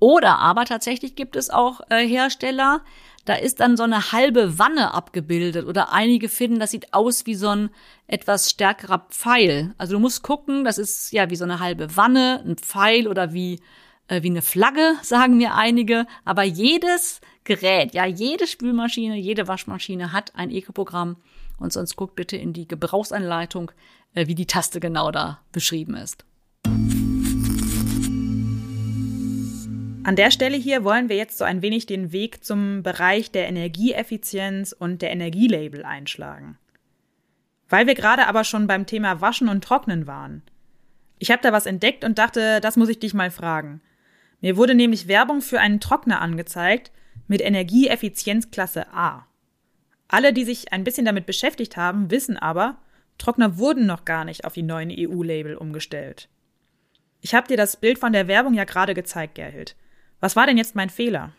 Oder 0.00 0.38
aber 0.38 0.64
tatsächlich 0.64 1.16
gibt 1.16 1.34
es 1.34 1.50
auch 1.50 1.80
äh, 1.90 2.06
Hersteller, 2.06 2.82
da 3.28 3.34
ist 3.34 3.60
dann 3.60 3.76
so 3.76 3.82
eine 3.82 4.12
halbe 4.12 4.58
Wanne 4.58 4.94
abgebildet 4.94 5.66
oder 5.66 5.92
einige 5.92 6.30
finden, 6.30 6.60
das 6.60 6.70
sieht 6.70 6.94
aus 6.94 7.26
wie 7.26 7.34
so 7.34 7.48
ein 7.48 7.70
etwas 8.06 8.48
stärkerer 8.48 9.06
Pfeil. 9.10 9.74
Also 9.76 9.94
du 9.94 9.98
musst 9.98 10.22
gucken, 10.22 10.64
das 10.64 10.78
ist 10.78 11.12
ja 11.12 11.28
wie 11.28 11.36
so 11.36 11.44
eine 11.44 11.60
halbe 11.60 11.94
Wanne, 11.94 12.42
ein 12.46 12.56
Pfeil 12.56 13.06
oder 13.06 13.34
wie 13.34 13.60
äh, 14.06 14.22
wie 14.22 14.30
eine 14.30 14.40
Flagge, 14.40 14.94
sagen 15.02 15.36
mir 15.36 15.54
einige. 15.54 16.06
Aber 16.24 16.42
jedes 16.42 17.20
Gerät, 17.44 17.92
ja 17.92 18.06
jede 18.06 18.46
Spülmaschine, 18.46 19.16
jede 19.16 19.46
Waschmaschine 19.46 20.12
hat 20.12 20.34
ein 20.34 20.50
Eco-Programm 20.50 21.16
und 21.58 21.72
sonst 21.72 21.96
guckt 21.96 22.14
bitte 22.16 22.36
in 22.36 22.52
die 22.52 22.68
Gebrauchsanleitung, 22.68 23.70
äh, 24.14 24.26
wie 24.26 24.34
die 24.34 24.46
Taste 24.46 24.80
genau 24.80 25.10
da 25.10 25.40
beschrieben 25.52 25.94
ist. 25.94 26.24
An 30.08 30.16
der 30.16 30.30
Stelle 30.30 30.56
hier 30.56 30.84
wollen 30.84 31.10
wir 31.10 31.16
jetzt 31.16 31.36
so 31.36 31.44
ein 31.44 31.60
wenig 31.60 31.84
den 31.84 32.12
Weg 32.12 32.42
zum 32.42 32.82
Bereich 32.82 33.30
der 33.30 33.46
Energieeffizienz 33.46 34.72
und 34.72 35.02
der 35.02 35.10
Energielabel 35.10 35.84
einschlagen. 35.84 36.56
Weil 37.68 37.86
wir 37.86 37.94
gerade 37.94 38.26
aber 38.26 38.44
schon 38.44 38.66
beim 38.66 38.86
Thema 38.86 39.20
Waschen 39.20 39.50
und 39.50 39.62
Trocknen 39.62 40.06
waren. 40.06 40.40
Ich 41.18 41.30
habe 41.30 41.42
da 41.42 41.52
was 41.52 41.66
entdeckt 41.66 42.04
und 42.04 42.16
dachte, 42.16 42.62
das 42.62 42.78
muss 42.78 42.88
ich 42.88 43.00
dich 43.00 43.12
mal 43.12 43.30
fragen. 43.30 43.82
Mir 44.40 44.56
wurde 44.56 44.74
nämlich 44.74 45.08
Werbung 45.08 45.42
für 45.42 45.60
einen 45.60 45.78
Trockner 45.78 46.22
angezeigt 46.22 46.90
mit 47.26 47.42
Energieeffizienzklasse 47.42 48.86
A. 48.94 49.27
Alle, 50.08 50.32
die 50.32 50.44
sich 50.44 50.72
ein 50.72 50.84
bisschen 50.84 51.04
damit 51.04 51.26
beschäftigt 51.26 51.76
haben, 51.76 52.10
wissen 52.10 52.36
aber, 52.36 52.76
Trockner 53.18 53.58
wurden 53.58 53.86
noch 53.86 54.04
gar 54.04 54.24
nicht 54.24 54.44
auf 54.44 54.54
die 54.54 54.62
neuen 54.62 54.90
EU-Label 54.90 55.56
umgestellt. 55.56 56.28
Ich 57.20 57.34
habe 57.34 57.48
dir 57.48 57.56
das 57.56 57.76
Bild 57.76 57.98
von 57.98 58.12
der 58.12 58.28
Werbung 58.28 58.54
ja 58.54 58.64
gerade 58.64 58.94
gezeigt, 58.94 59.34
Gerhild. 59.34 59.76
Was 60.20 60.36
war 60.36 60.46
denn 60.46 60.56
jetzt 60.56 60.74
mein 60.74 60.90
Fehler? 60.90 61.32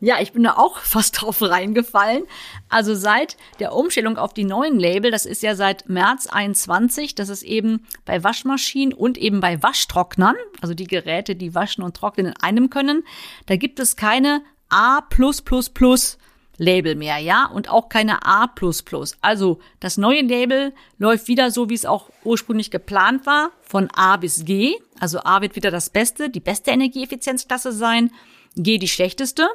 Ja, 0.00 0.20
ich 0.20 0.32
bin 0.32 0.44
da 0.44 0.54
auch 0.54 0.78
fast 0.82 1.20
drauf 1.20 1.42
reingefallen. 1.42 2.22
Also 2.68 2.94
seit 2.94 3.36
der 3.58 3.74
Umstellung 3.74 4.16
auf 4.16 4.32
die 4.32 4.44
neuen 4.44 4.78
Label, 4.78 5.10
das 5.10 5.26
ist 5.26 5.42
ja 5.42 5.54
seit 5.54 5.88
März 5.88 6.28
21, 6.28 7.14
das 7.14 7.28
ist 7.28 7.42
eben 7.42 7.86
bei 8.04 8.22
Waschmaschinen 8.22 8.94
und 8.94 9.18
eben 9.18 9.40
bei 9.40 9.62
Waschtrocknern, 9.62 10.36
also 10.62 10.74
die 10.74 10.86
Geräte, 10.86 11.34
die 11.34 11.54
waschen 11.54 11.82
und 11.82 11.96
trocknen 11.96 12.26
in 12.26 12.36
einem 12.40 12.70
können, 12.70 13.04
da 13.46 13.56
gibt 13.56 13.80
es 13.80 13.96
keine 13.96 14.42
A++ 14.68 15.02
Label 16.58 16.96
mehr, 16.96 17.18
ja, 17.18 17.46
und 17.46 17.70
auch 17.70 17.88
keine 17.88 18.26
A++. 18.26 18.50
Also 19.20 19.60
das 19.80 19.96
neue 19.96 20.22
Label 20.22 20.74
läuft 20.98 21.28
wieder 21.28 21.50
so, 21.50 21.70
wie 21.70 21.74
es 21.74 21.86
auch 21.86 22.10
ursprünglich 22.24 22.70
geplant 22.70 23.24
war, 23.24 23.50
von 23.62 23.88
A 23.94 24.16
bis 24.16 24.44
G. 24.44 24.74
Also 25.00 25.20
A 25.20 25.40
wird 25.40 25.56
wieder 25.56 25.70
das 25.70 25.88
Beste, 25.90 26.28
die 26.28 26.40
beste 26.40 26.72
Energieeffizienzklasse 26.72 27.72
sein, 27.72 28.10
G 28.56 28.78
die 28.78 28.88
schlechteste. 28.88 29.48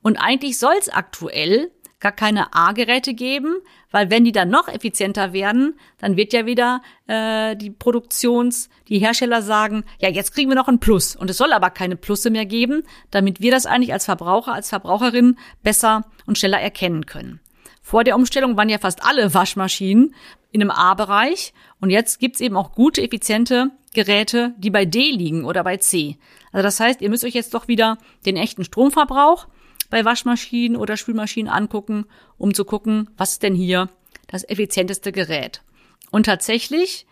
Und 0.00 0.16
eigentlich 0.16 0.58
soll 0.58 0.74
es 0.78 0.88
aktuell 0.88 1.70
gar 1.98 2.12
keine 2.12 2.54
A-Geräte 2.54 3.14
geben, 3.14 3.56
weil 3.94 4.10
wenn 4.10 4.24
die 4.24 4.32
dann 4.32 4.48
noch 4.48 4.66
effizienter 4.66 5.32
werden, 5.32 5.78
dann 5.98 6.16
wird 6.16 6.32
ja 6.32 6.46
wieder 6.46 6.82
äh, 7.06 7.54
die 7.54 7.70
Produktions, 7.70 8.68
die 8.88 8.98
Hersteller 8.98 9.40
sagen, 9.40 9.84
ja, 10.00 10.08
jetzt 10.08 10.34
kriegen 10.34 10.50
wir 10.50 10.56
noch 10.56 10.66
ein 10.66 10.80
Plus. 10.80 11.14
Und 11.14 11.30
es 11.30 11.36
soll 11.36 11.52
aber 11.52 11.70
keine 11.70 11.94
Plusse 11.94 12.30
mehr 12.30 12.44
geben, 12.44 12.82
damit 13.12 13.40
wir 13.40 13.52
das 13.52 13.66
eigentlich 13.66 13.92
als 13.92 14.06
Verbraucher, 14.06 14.52
als 14.52 14.70
Verbraucherin 14.70 15.38
besser 15.62 16.06
und 16.26 16.36
schneller 16.36 16.60
erkennen 16.60 17.06
können. 17.06 17.38
Vor 17.82 18.02
der 18.02 18.16
Umstellung 18.16 18.56
waren 18.56 18.68
ja 18.68 18.78
fast 18.78 19.04
alle 19.04 19.32
Waschmaschinen 19.32 20.12
in 20.50 20.60
einem 20.60 20.72
A-Bereich 20.72 21.54
und 21.80 21.90
jetzt 21.90 22.18
gibt's 22.18 22.40
eben 22.40 22.56
auch 22.56 22.72
gute, 22.72 23.00
effiziente 23.00 23.70
Geräte, 23.94 24.54
die 24.58 24.70
bei 24.70 24.86
D 24.86 25.12
liegen 25.12 25.44
oder 25.44 25.62
bei 25.62 25.76
C. 25.76 26.18
Also 26.50 26.64
das 26.64 26.80
heißt, 26.80 27.00
ihr 27.00 27.10
müsst 27.10 27.22
euch 27.22 27.34
jetzt 27.34 27.54
doch 27.54 27.68
wieder 27.68 27.98
den 28.26 28.36
echten 28.36 28.64
Stromverbrauch 28.64 29.46
bei 29.94 30.04
Waschmaschinen 30.04 30.76
oder 30.76 30.96
Spülmaschinen 30.96 31.48
angucken, 31.48 32.06
um 32.36 32.52
zu 32.52 32.64
gucken, 32.64 33.10
was 33.16 33.34
ist 33.34 33.44
denn 33.44 33.54
hier 33.54 33.88
das 34.26 34.42
effizienteste 34.42 35.12
Gerät. 35.12 35.62
Und 36.10 36.26
tatsächlich, 36.26 37.06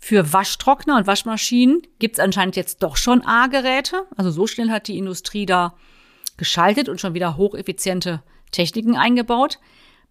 für 0.00 0.32
Waschtrockner 0.32 0.96
und 0.96 1.06
Waschmaschinen 1.06 1.82
gibt 2.00 2.16
es 2.16 2.18
anscheinend 2.18 2.56
jetzt 2.56 2.82
doch 2.82 2.96
schon 2.96 3.24
A-Geräte. 3.24 4.06
Also 4.16 4.32
so 4.32 4.48
schnell 4.48 4.70
hat 4.70 4.88
die 4.88 4.98
Industrie 4.98 5.46
da 5.46 5.76
geschaltet 6.36 6.88
und 6.88 7.00
schon 7.00 7.14
wieder 7.14 7.36
hocheffiziente 7.36 8.20
Techniken 8.50 8.96
eingebaut. 8.96 9.60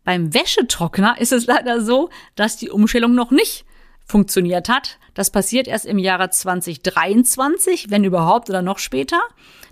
Beim 0.05 0.33
Wäschetrockner 0.33 1.19
ist 1.19 1.33
es 1.33 1.45
leider 1.45 1.81
so, 1.81 2.09
dass 2.35 2.55
die 2.55 2.69
Umstellung 2.69 3.15
noch 3.15 3.31
nicht 3.31 3.65
funktioniert 4.05 4.69
hat. 4.69 5.00
Das 5.13 5.29
passiert 5.29 5.67
erst 5.67 5.86
im 5.86 5.98
Jahre 5.98 6.29
2023, 6.29 7.88
wenn 7.89 8.03
überhaupt 8.03 8.50
oder 8.50 8.62
noch 8.62 8.79
später. 8.79 9.22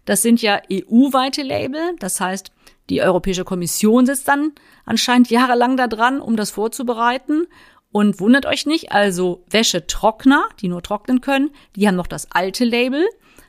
Das 0.06 0.22
sind 0.22 0.42
ja 0.42 0.62
EU-weite 0.72 1.42
Label. 1.42 1.96
Das 2.00 2.20
heißt, 2.20 2.52
die 2.90 3.02
Europäische 3.02 3.46
Kommission 3.46 4.06
sitzt 4.06 4.28
dann 4.28 4.54
anscheinend 4.86 5.30
jahrelang 5.30 5.78
da 5.78 5.88
dran, 5.88 6.20
um 6.22 6.36
das 6.36 6.52
vorzubereiten. 6.52 7.48
Und 7.92 8.20
wundert 8.20 8.46
euch 8.46 8.66
nicht, 8.66 8.92
also 8.92 9.44
Wäschetrockner, 9.50 10.48
die 10.62 10.70
nur 10.70 10.82
trocknen 10.82 11.20
können, 11.20 11.52
die 11.76 11.88
haben 11.88 11.96
noch 11.96 12.08
das 12.08 12.32
alte 12.32 12.64
Label. 12.64 13.06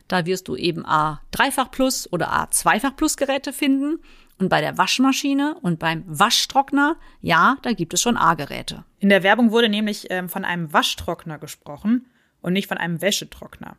Da 0.08 0.26
wirst 0.26 0.48
du 0.48 0.56
eben 0.56 0.84
A 0.84 1.22
Dreifach 1.30 1.70
Plus 1.70 2.12
oder 2.12 2.32
A 2.32 2.50
Zweifach 2.50 2.96
Plus 2.96 3.16
Geräte 3.16 3.52
finden. 3.52 4.00
Und 4.42 4.48
bei 4.48 4.60
der 4.60 4.76
Waschmaschine 4.76 5.56
und 5.62 5.78
beim 5.78 6.02
Waschtrockner, 6.04 6.96
ja, 7.20 7.58
da 7.62 7.74
gibt 7.74 7.94
es 7.94 8.02
schon 8.02 8.16
A-Geräte. 8.16 8.82
In 8.98 9.08
der 9.08 9.22
Werbung 9.22 9.52
wurde 9.52 9.68
nämlich 9.68 10.08
ähm, 10.10 10.28
von 10.28 10.44
einem 10.44 10.72
Waschtrockner 10.72 11.38
gesprochen 11.38 12.06
und 12.40 12.52
nicht 12.52 12.66
von 12.66 12.76
einem 12.76 13.00
Wäschetrockner. 13.00 13.76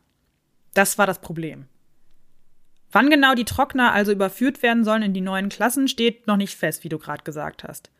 Das 0.72 0.96
war 0.96 1.06
das 1.06 1.20
Problem. 1.20 1.66
Wann 2.90 3.10
genau 3.10 3.34
die 3.34 3.44
Trockner 3.44 3.92
also 3.92 4.10
überführt 4.10 4.62
werden 4.62 4.84
sollen 4.84 5.02
in 5.02 5.12
die 5.12 5.20
neuen 5.20 5.50
Klassen, 5.50 5.86
steht 5.86 6.26
noch 6.26 6.38
nicht 6.38 6.56
fest, 6.56 6.82
wie 6.82 6.88
du 6.88 6.98
gerade 6.98 7.24
gesagt 7.24 7.62
hast. 7.62 7.90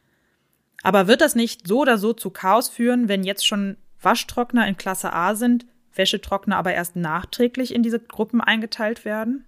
Aber 0.83 1.07
wird 1.07 1.21
das 1.21 1.35
nicht 1.35 1.69
so 1.69 1.83
oder 1.83 1.99
so 1.99 2.15
zu 2.15 2.31
Chaos 2.31 2.71
führen, 2.71 3.09
wenn 3.09 3.25
jetzt 3.25 3.47
schon 3.47 3.77
Waschtrockner 4.01 4.67
in 4.67 4.79
Klasse 4.79 5.13
A 5.13 5.35
sind, 5.35 5.67
Wäschetrockner 5.93 6.57
aber 6.57 6.73
erst 6.73 6.97
nachträglich 6.97 7.75
in 7.75 7.83
diese 7.83 8.01
Gruppen 8.01 8.41
eingeteilt 8.41 9.05
werden? 9.05 9.45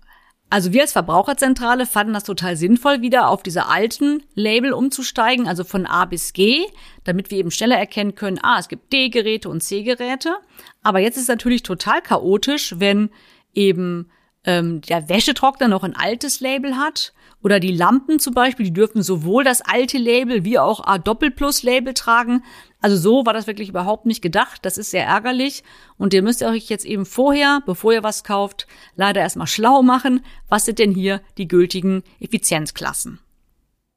Also 0.48 0.72
wir 0.72 0.82
als 0.82 0.92
Verbraucherzentrale 0.92 1.86
fanden 1.86 2.12
das 2.12 2.22
total 2.22 2.56
sinnvoll, 2.56 3.02
wieder 3.02 3.28
auf 3.28 3.42
diese 3.42 3.66
alten 3.66 4.22
Label 4.34 4.72
umzusteigen, 4.72 5.48
also 5.48 5.64
von 5.64 5.86
A 5.86 6.04
bis 6.04 6.32
G, 6.32 6.66
damit 7.02 7.30
wir 7.30 7.38
eben 7.38 7.50
schneller 7.50 7.76
erkennen 7.76 8.14
können, 8.14 8.38
ah, 8.42 8.58
es 8.58 8.68
gibt 8.68 8.92
D-Geräte 8.92 9.48
und 9.48 9.62
C-Geräte. 9.62 10.36
Aber 10.82 11.00
jetzt 11.00 11.16
ist 11.16 11.24
es 11.24 11.28
natürlich 11.28 11.64
total 11.64 12.00
chaotisch, 12.00 12.76
wenn 12.78 13.10
eben 13.54 14.08
ähm, 14.46 14.80
der 14.82 15.08
Wäschetrockner 15.08 15.68
noch 15.68 15.82
ein 15.82 15.96
altes 15.96 16.40
Label 16.40 16.76
hat. 16.76 17.12
Oder 17.42 17.60
die 17.60 17.72
Lampen 17.72 18.18
zum 18.18 18.34
Beispiel, 18.34 18.64
die 18.64 18.72
dürfen 18.72 19.02
sowohl 19.02 19.44
das 19.44 19.60
alte 19.60 19.98
Label 19.98 20.44
wie 20.44 20.58
auch 20.58 20.84
A 20.84 20.98
Doppelplus 20.98 21.62
Label 21.62 21.92
tragen. 21.94 22.42
Also 22.80 22.96
so 22.96 23.26
war 23.26 23.34
das 23.34 23.46
wirklich 23.46 23.68
überhaupt 23.68 24.06
nicht 24.06 24.22
gedacht. 24.22 24.64
Das 24.64 24.78
ist 24.78 24.90
sehr 24.90 25.04
ärgerlich. 25.04 25.62
Und 25.98 26.14
ihr 26.14 26.22
müsst 26.22 26.42
euch 26.42 26.68
jetzt 26.68 26.86
eben 26.86 27.04
vorher, 27.04 27.60
bevor 27.66 27.92
ihr 27.92 28.02
was 28.02 28.24
kauft, 28.24 28.66
leider 28.96 29.20
erstmal 29.20 29.46
schlau 29.46 29.82
machen. 29.82 30.24
Was 30.48 30.64
sind 30.64 30.78
denn 30.78 30.92
hier 30.92 31.20
die 31.36 31.46
gültigen 31.46 32.02
Effizienzklassen? 32.20 33.20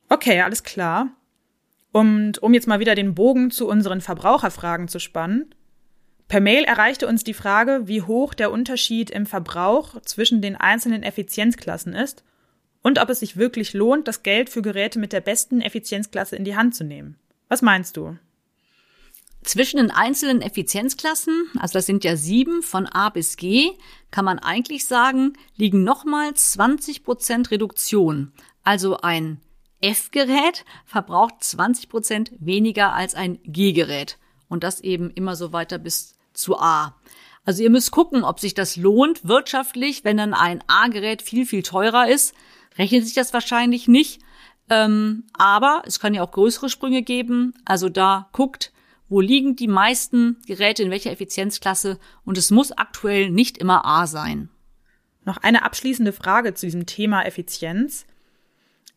Okay, 0.10 0.42
alles 0.42 0.64
klar. 0.64 1.10
Und 1.92 2.44
um 2.44 2.54
jetzt 2.54 2.68
mal 2.68 2.80
wieder 2.80 2.96
den 2.96 3.16
Bogen 3.16 3.52
zu 3.52 3.68
unseren 3.68 4.02
Verbraucherfragen 4.02 4.88
zu 4.88 5.00
spannen, 5.00 5.54
Per 6.30 6.42
Mail 6.42 6.64
erreichte 6.64 7.08
uns 7.08 7.24
die 7.24 7.34
Frage, 7.34 7.88
wie 7.88 8.04
hoch 8.04 8.36
der 8.36 8.52
Unterschied 8.52 9.10
im 9.10 9.26
Verbrauch 9.26 10.00
zwischen 10.04 10.44
den 10.44 10.56
einzelnen 10.56 11.02
Effizienzklassen 11.02 11.96
ist 11.96 12.24
und 12.84 13.02
ob 13.02 13.10
es 13.10 13.22
sich 13.22 13.36
wirklich 13.36 13.74
lohnt, 13.74 14.08
das 14.08 14.22
Geld 14.22 14.52
für 14.52 14.62
Geräte 14.62 15.00
mit 15.00 15.12
der 15.12 15.22
besten 15.22 15.60
Effizienzklasse 15.60 16.36
in 16.36 16.44
die 16.44 16.56
Hand 16.56 16.76
zu 16.76 16.84
nehmen. 16.84 17.18
Was 17.48 17.64
meinst 17.64 17.98
du? 17.98 18.16
Zwischen 19.42 19.78
den 19.78 19.90
einzelnen 19.90 20.44
Effizienzklassen, 20.44 21.50
also 21.58 21.74
das 21.74 21.88
sind 21.88 22.04
ja 22.04 22.16
sieben 22.16 22.62
von 22.62 22.86
A 22.86 23.10
bis 23.10 23.36
G, 23.36 23.72
kann 24.12 24.26
man 24.26 24.38
eigentlich 24.38 24.86
sagen, 24.86 25.34
liegen 25.56 25.84
nochmal 25.84 26.36
20 26.36 27.04
Prozent 27.04 27.50
Reduktion. 27.50 28.34
Also 28.64 28.98
ein 28.98 29.42
F-Gerät 29.82 30.64
verbraucht 30.86 31.44
20 31.44 31.90
Prozent 31.90 32.32
weniger 32.38 32.94
als 32.94 33.16
ein 33.16 33.40
G-Gerät. 33.46 34.20
Und 34.48 34.64
das 34.64 34.82
eben 34.82 35.10
immer 35.12 35.36
so 35.36 35.54
weiter 35.54 35.78
bis 35.78 36.19
zu 36.40 36.58
A. 36.60 36.96
Also 37.46 37.64
ihr 37.64 37.70
müsst 37.70 37.92
gucken, 37.92 38.24
ob 38.24 38.40
sich 38.40 38.54
das 38.54 38.76
lohnt 38.76 39.28
wirtschaftlich, 39.28 40.04
wenn 40.04 40.18
dann 40.18 40.34
ein 40.34 40.64
A-Gerät 40.68 41.22
viel, 41.22 41.46
viel 41.46 41.64
teurer 41.64 42.08
ist. 42.08 42.36
Rechnet 42.78 43.06
sich 43.06 43.16
das 43.16 43.34
wahrscheinlich 43.34 43.88
nicht. 43.88 44.22
Ähm, 44.70 45.24
aber 45.34 45.82
es 45.86 46.00
kann 46.00 46.14
ja 46.14 46.22
auch 46.22 46.32
größere 46.32 46.70
Sprünge 46.70 47.02
geben. 47.02 47.54
Also 47.66 47.90
da 47.90 48.30
guckt, 48.34 48.72
wo 49.08 49.20
liegen 49.20 49.56
die 49.56 49.68
meisten 49.68 50.38
Geräte 50.46 50.84
in 50.84 50.92
welcher 50.92 51.12
Effizienzklasse 51.12 52.00
und 52.24 52.38
es 52.38 52.52
muss 52.52 52.72
aktuell 52.72 53.32
nicht 53.32 53.58
immer 53.58 53.86
A 53.86 54.06
sein. 54.06 54.50
Noch 55.26 55.38
eine 55.38 55.64
abschließende 55.64 56.14
Frage 56.14 56.54
zu 56.54 56.68
diesem 56.68 56.86
Thema 56.86 57.24
Effizienz. 57.24 58.06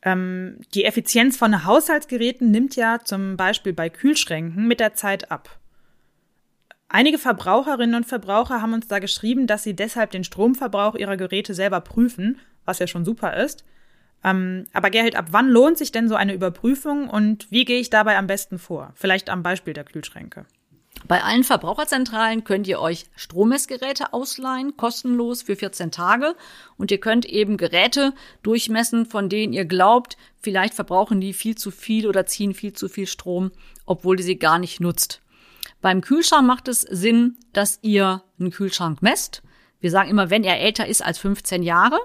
Ähm, 0.03 0.59
die 0.75 0.85
Effizienz 0.85 1.37
von 1.37 1.65
Haushaltsgeräten 1.65 2.51
nimmt 2.51 2.77
ja 2.77 2.99
zum 3.03 3.37
Beispiel 3.37 3.73
bei 3.73 3.89
Kühlschränken 3.89 4.67
mit 4.67 4.81
der 4.81 4.95
Zeit 4.95 5.31
ab. 5.31 5.59
Einige 6.95 7.17
Verbraucherinnen 7.17 7.95
und 7.95 8.05
Verbraucher 8.05 8.61
haben 8.61 8.75
uns 8.75 8.87
da 8.87 8.99
geschrieben, 8.99 9.47
dass 9.47 9.63
sie 9.63 9.75
deshalb 9.75 10.11
den 10.11 10.25
Stromverbrauch 10.25 10.95
ihrer 10.95 11.17
Geräte 11.17 11.55
selber 11.55 11.81
prüfen, 11.81 12.39
was 12.67 12.81
ja 12.81 12.87
schon 12.87 13.07
super 13.07 13.35
ist. 13.35 13.65
Ähm, 14.23 14.67
aber 14.75 14.91
Gerhard, 14.91 15.17
ab 15.17 15.29
wann 15.31 15.49
lohnt 15.49 15.79
sich 15.79 15.91
denn 15.91 16.07
so 16.07 16.17
eine 16.17 16.35
Überprüfung 16.35 17.09
und 17.09 17.51
wie 17.51 17.65
gehe 17.65 17.81
ich 17.81 17.89
dabei 17.89 18.19
am 18.19 18.27
besten 18.27 18.59
vor? 18.59 18.93
Vielleicht 18.95 19.31
am 19.31 19.43
Beispiel 19.43 19.73
der 19.73 19.85
Kühlschränke. 19.85 20.45
Bei 21.09 21.23
allen 21.23 21.45
Verbraucherzentralen 21.45 22.45
könnt 22.45 22.69
ihr 22.69 22.79
euch 22.79 23.07
Strommessgeräte 23.17 24.13
ausleihen, 24.13 24.77
kostenlos 24.77 25.41
für 25.41 25.57
14 25.57 25.93
Tage. 25.93 26.37
Und 26.77 26.91
ihr 26.91 27.01
könnt 27.01 27.25
eben 27.25 27.57
Geräte 27.57 28.13
durchmessen, 28.43 29.07
von 29.07 29.31
denen 29.31 29.55
ihr 29.55 29.65
glaubt, 29.65 30.19
vielleicht 30.43 30.75
verbrauchen 30.75 31.23
die 31.23 31.33
viel 31.33 31.57
zu 31.57 31.71
viel 31.71 32.07
oder 32.07 32.27
ziehen 32.27 32.53
viel 32.53 32.75
zu 32.75 32.91
viel 32.91 33.07
Strom, 33.07 33.51
obwohl 33.87 34.21
ihr 34.21 34.27
sie 34.27 34.39
gar 34.39 34.59
nicht 34.59 34.79
nutzt. 34.79 35.22
Beim 35.83 36.01
Kühlschrank 36.01 36.47
macht 36.47 36.69
es 36.69 36.83
Sinn, 36.83 37.37
dass 37.53 37.81
ihr 37.83 38.23
einen 38.39 38.53
Kühlschrank 38.53 39.03
messt. 39.03 39.43
Wir 39.81 39.91
sagen 39.91 40.09
immer, 40.09 40.31
wenn 40.31 40.45
er 40.45 40.61
älter 40.61 40.87
ist 40.87 41.05
als 41.05 41.19
15 41.19 41.65
Jahre, 41.65 41.99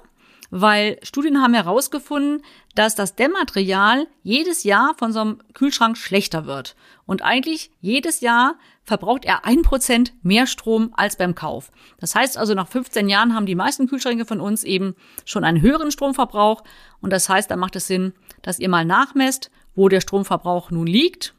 weil 0.49 0.97
Studien 1.03 1.43
haben 1.43 1.53
herausgefunden, 1.53 2.41
dass 2.73 2.95
das 2.95 3.15
Dämmmaterial 3.15 4.07
jedes 4.23 4.63
Jahr 4.63 4.95
von 4.97 5.13
so 5.13 5.19
einem 5.19 5.39
Kühlschrank 5.53 5.95
schlechter 5.95 6.47
wird. 6.47 6.75
Und 7.05 7.21
eigentlich 7.21 7.69
jedes 7.79 8.21
Jahr 8.21 8.55
verbraucht 8.83 9.25
er 9.25 9.45
ein 9.45 9.61
Prozent 9.61 10.13
mehr 10.23 10.47
Strom 10.47 10.91
als 10.95 11.15
beim 11.15 11.35
Kauf. 11.35 11.71
Das 11.99 12.15
heißt 12.15 12.35
also, 12.35 12.55
nach 12.55 12.67
15 12.67 13.09
Jahren 13.09 13.35
haben 13.35 13.45
die 13.45 13.55
meisten 13.55 13.87
Kühlschränke 13.87 14.25
von 14.25 14.41
uns 14.41 14.63
eben 14.63 14.95
schon 15.23 15.43
einen 15.43 15.61
höheren 15.61 15.91
Stromverbrauch. 15.91 16.63
Und 16.99 17.13
das 17.13 17.29
heißt, 17.29 17.51
da 17.51 17.57
macht 17.57 17.75
es 17.75 17.85
Sinn, 17.85 18.13
dass 18.41 18.57
ihr 18.57 18.69
mal 18.69 18.85
nachmesst, 18.85 19.51
wo 19.75 19.87
der 19.87 20.01
Stromverbrauch 20.01 20.71
nun 20.71 20.87
liegt 20.87 21.35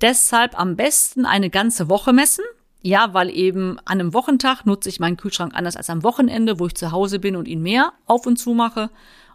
Deshalb 0.00 0.58
am 0.58 0.76
besten 0.76 1.26
eine 1.26 1.50
ganze 1.50 1.88
Woche 1.88 2.12
messen. 2.12 2.44
Ja, 2.82 3.12
weil 3.12 3.28
eben 3.28 3.78
an 3.80 4.00
einem 4.00 4.14
Wochentag 4.14 4.64
nutze 4.64 4.88
ich 4.88 5.00
meinen 5.00 5.18
Kühlschrank 5.18 5.52
anders 5.54 5.76
als 5.76 5.90
am 5.90 6.02
Wochenende, 6.02 6.58
wo 6.58 6.66
ich 6.66 6.74
zu 6.74 6.92
Hause 6.92 7.18
bin 7.18 7.36
und 7.36 7.46
ihn 7.46 7.60
mehr 7.60 7.92
auf 8.06 8.26
und 8.26 8.38
zu 8.38 8.54
mache. 8.54 8.88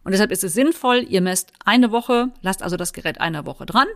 Und 0.03 0.11
deshalb 0.13 0.31
ist 0.31 0.43
es 0.43 0.53
sinnvoll, 0.53 1.05
ihr 1.07 1.21
messt 1.21 1.51
eine 1.63 1.91
Woche, 1.91 2.31
lasst 2.41 2.63
also 2.63 2.75
das 2.75 2.93
Gerät 2.93 3.21
eine 3.21 3.45
Woche 3.45 3.67
dran, 3.67 3.87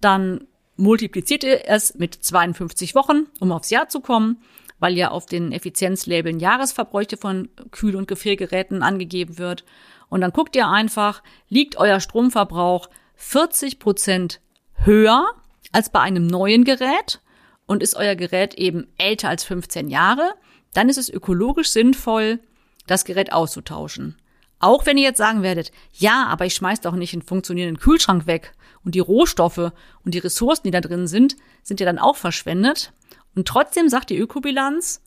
dann 0.00 0.46
multipliziert 0.76 1.44
ihr 1.44 1.68
es 1.68 1.94
mit 1.96 2.14
52 2.14 2.94
Wochen, 2.94 3.26
um 3.38 3.52
aufs 3.52 3.70
Jahr 3.70 3.88
zu 3.88 4.00
kommen, 4.00 4.42
weil 4.80 4.96
ja 4.96 5.10
auf 5.10 5.26
den 5.26 5.52
Effizienzlabeln 5.52 6.40
Jahresverbräuche 6.40 7.16
von 7.16 7.48
Kühl- 7.70 7.96
und 7.96 8.08
Gefriergeräten 8.08 8.82
angegeben 8.82 9.38
wird. 9.38 9.64
Und 10.08 10.22
dann 10.22 10.32
guckt 10.32 10.56
ihr 10.56 10.68
einfach, 10.68 11.22
liegt 11.48 11.76
euer 11.76 12.00
Stromverbrauch 12.00 12.88
40 13.16 13.78
Prozent 13.78 14.40
höher 14.84 15.26
als 15.72 15.90
bei 15.90 16.00
einem 16.00 16.26
neuen 16.26 16.64
Gerät 16.64 17.20
und 17.66 17.82
ist 17.82 17.94
euer 17.94 18.16
Gerät 18.16 18.54
eben 18.54 18.86
älter 18.98 19.28
als 19.28 19.44
15 19.44 19.88
Jahre, 19.88 20.34
dann 20.74 20.88
ist 20.88 20.98
es 20.98 21.08
ökologisch 21.08 21.70
sinnvoll, 21.70 22.40
das 22.86 23.04
Gerät 23.04 23.32
auszutauschen. 23.32 24.16
Auch 24.58 24.84
wenn 24.84 24.98
ihr 24.98 25.04
jetzt 25.04 25.18
sagen 25.18 25.42
werdet, 25.42 25.72
ja, 25.92 26.26
aber 26.26 26.44
ich 26.44 26.54
schmeiß 26.54 26.82
doch 26.82 26.94
nicht 26.94 27.14
einen 27.14 27.22
funktionierenden 27.22 27.80
Kühlschrank 27.80 28.26
weg 28.26 28.52
und 28.84 28.94
die 28.94 29.00
Rohstoffe 29.00 29.72
und 30.04 30.14
die 30.14 30.18
Ressourcen, 30.18 30.64
die 30.64 30.70
da 30.70 30.80
drin 30.80 31.06
sind, 31.06 31.36
sind 31.62 31.80
ja 31.80 31.86
dann 31.86 31.98
auch 31.98 32.16
verschwendet. 32.16 32.92
Und 33.34 33.48
trotzdem 33.48 33.88
sagt 33.88 34.10
die 34.10 34.18
Ökobilanz 34.18 35.02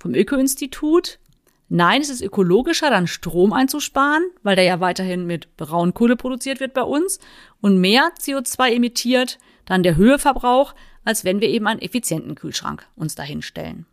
vom 0.00 0.14
Öko-Institut, 0.14 1.18
nein, 1.68 2.00
es 2.00 2.10
ist 2.10 2.20
ökologischer, 2.22 2.90
dann 2.90 3.06
Strom 3.06 3.52
einzusparen, 3.52 4.24
weil 4.42 4.56
der 4.56 4.64
ja 4.64 4.80
weiterhin 4.80 5.24
mit 5.24 5.56
Braunkohle 5.56 6.16
produziert 6.16 6.58
wird 6.58 6.74
bei 6.74 6.82
uns 6.82 7.20
und 7.60 7.78
mehr 7.78 8.10
CO2 8.20 8.72
emittiert, 8.72 9.38
dann 9.66 9.82
der 9.82 9.96
Höheverbrauch, 9.96 10.74
als 11.04 11.24
wenn 11.24 11.40
wir 11.40 11.48
eben 11.48 11.66
einen 11.66 11.80
effizienten 11.80 12.34
Kühlschrank 12.34 12.86
uns 12.96 13.14
dahinstellen. 13.14 13.84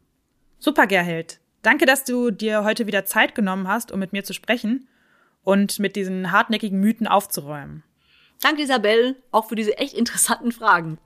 Super, 0.60 0.88
Gerhild. 0.88 1.40
Danke, 1.62 1.86
dass 1.86 2.06
du 2.06 2.32
dir 2.32 2.64
heute 2.64 2.88
wieder 2.88 3.06
Zeit 3.06 3.36
genommen 3.36 3.68
hast, 3.68 3.92
um 3.92 4.00
mit 4.00 4.14
mir 4.14 4.24
zu 4.24 4.34
sprechen 4.34 4.88
und 5.44 5.80
mit 5.80 5.96
diesen 5.96 6.32
hartnäckigen 6.32 6.80
Mythen 6.80 7.08
aufzuräumen. 7.08 7.84
Danke, 8.42 8.62
Isabel, 8.62 9.16
auch 9.32 9.50
für 9.50 9.56
diese 9.56 9.78
echt 9.78 9.94
interessanten 9.94 10.52
Fragen. 10.52 10.98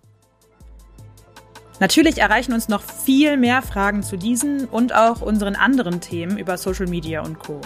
Natürlich 1.79 2.17
erreichen 2.17 2.53
uns 2.53 2.69
noch 2.69 2.81
viel 2.81 3.37
mehr 3.37 3.61
Fragen 3.61 4.01
zu 4.01 4.17
diesen 4.17 4.65
und 4.65 4.95
auch 4.95 5.21
unseren 5.21 5.55
anderen 5.55 6.01
Themen 6.01 6.39
über 6.39 6.57
Social 6.57 6.87
Media 6.87 7.21
und 7.21 7.37
Co. 7.37 7.61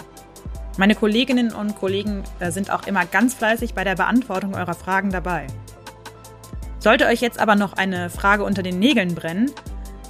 Meine 0.76 0.94
Kolleginnen 0.94 1.52
und 1.52 1.76
Kollegen 1.76 2.22
äh, 2.38 2.50
sind 2.50 2.70
auch 2.70 2.86
immer 2.86 3.06
ganz 3.06 3.34
fleißig 3.34 3.72
bei 3.72 3.84
der 3.84 3.94
Beantwortung 3.94 4.54
eurer 4.54 4.74
Fragen 4.74 5.10
dabei. 5.10 5.46
Sollte 6.82 7.06
euch 7.06 7.20
jetzt 7.20 7.38
aber 7.38 7.54
noch 7.54 7.74
eine 7.74 8.10
Frage 8.10 8.42
unter 8.42 8.64
den 8.64 8.80
Nägeln 8.80 9.14
brennen, 9.14 9.52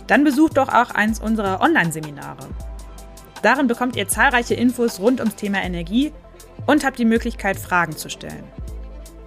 dann 0.06 0.24
besucht 0.24 0.56
doch 0.56 0.68
auch 0.70 0.90
eins 0.90 1.20
unserer 1.20 1.60
Online-Seminare. 1.60 2.48
Darin 3.42 3.66
bekommt 3.66 3.94
ihr 3.94 4.08
zahlreiche 4.08 4.54
Infos 4.54 4.98
rund 4.98 5.20
ums 5.20 5.36
Thema 5.36 5.62
Energie 5.62 6.14
und 6.66 6.82
habt 6.82 6.98
die 6.98 7.04
Möglichkeit, 7.04 7.58
Fragen 7.58 7.94
zu 7.94 8.08
stellen. 8.08 8.44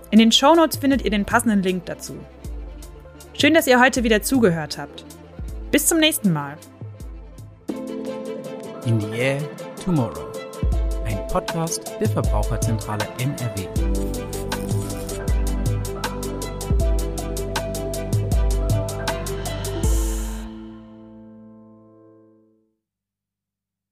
In 0.09 0.17
den 0.17 0.31
Shownotes 0.31 0.77
findet 0.77 1.03
ihr 1.03 1.11
den 1.11 1.25
passenden 1.25 1.61
Link 1.61 1.85
dazu. 1.85 2.17
Schön, 3.33 3.53
dass 3.53 3.67
ihr 3.67 3.79
heute 3.79 4.03
wieder 4.03 4.23
zugehört 4.23 4.79
habt. 4.79 5.05
Bis 5.69 5.85
zum 5.85 5.99
nächsten 5.99 6.33
Mal. 6.33 6.57
In 8.87 8.99
the 8.99 9.11
Air 9.15 9.41
Tomorrow. 9.83 10.31
Ein 11.05 11.27
Podcast 11.27 11.91
der 11.99 12.09
Verbraucherzentrale 12.09 13.05
NRW. 13.19 14.24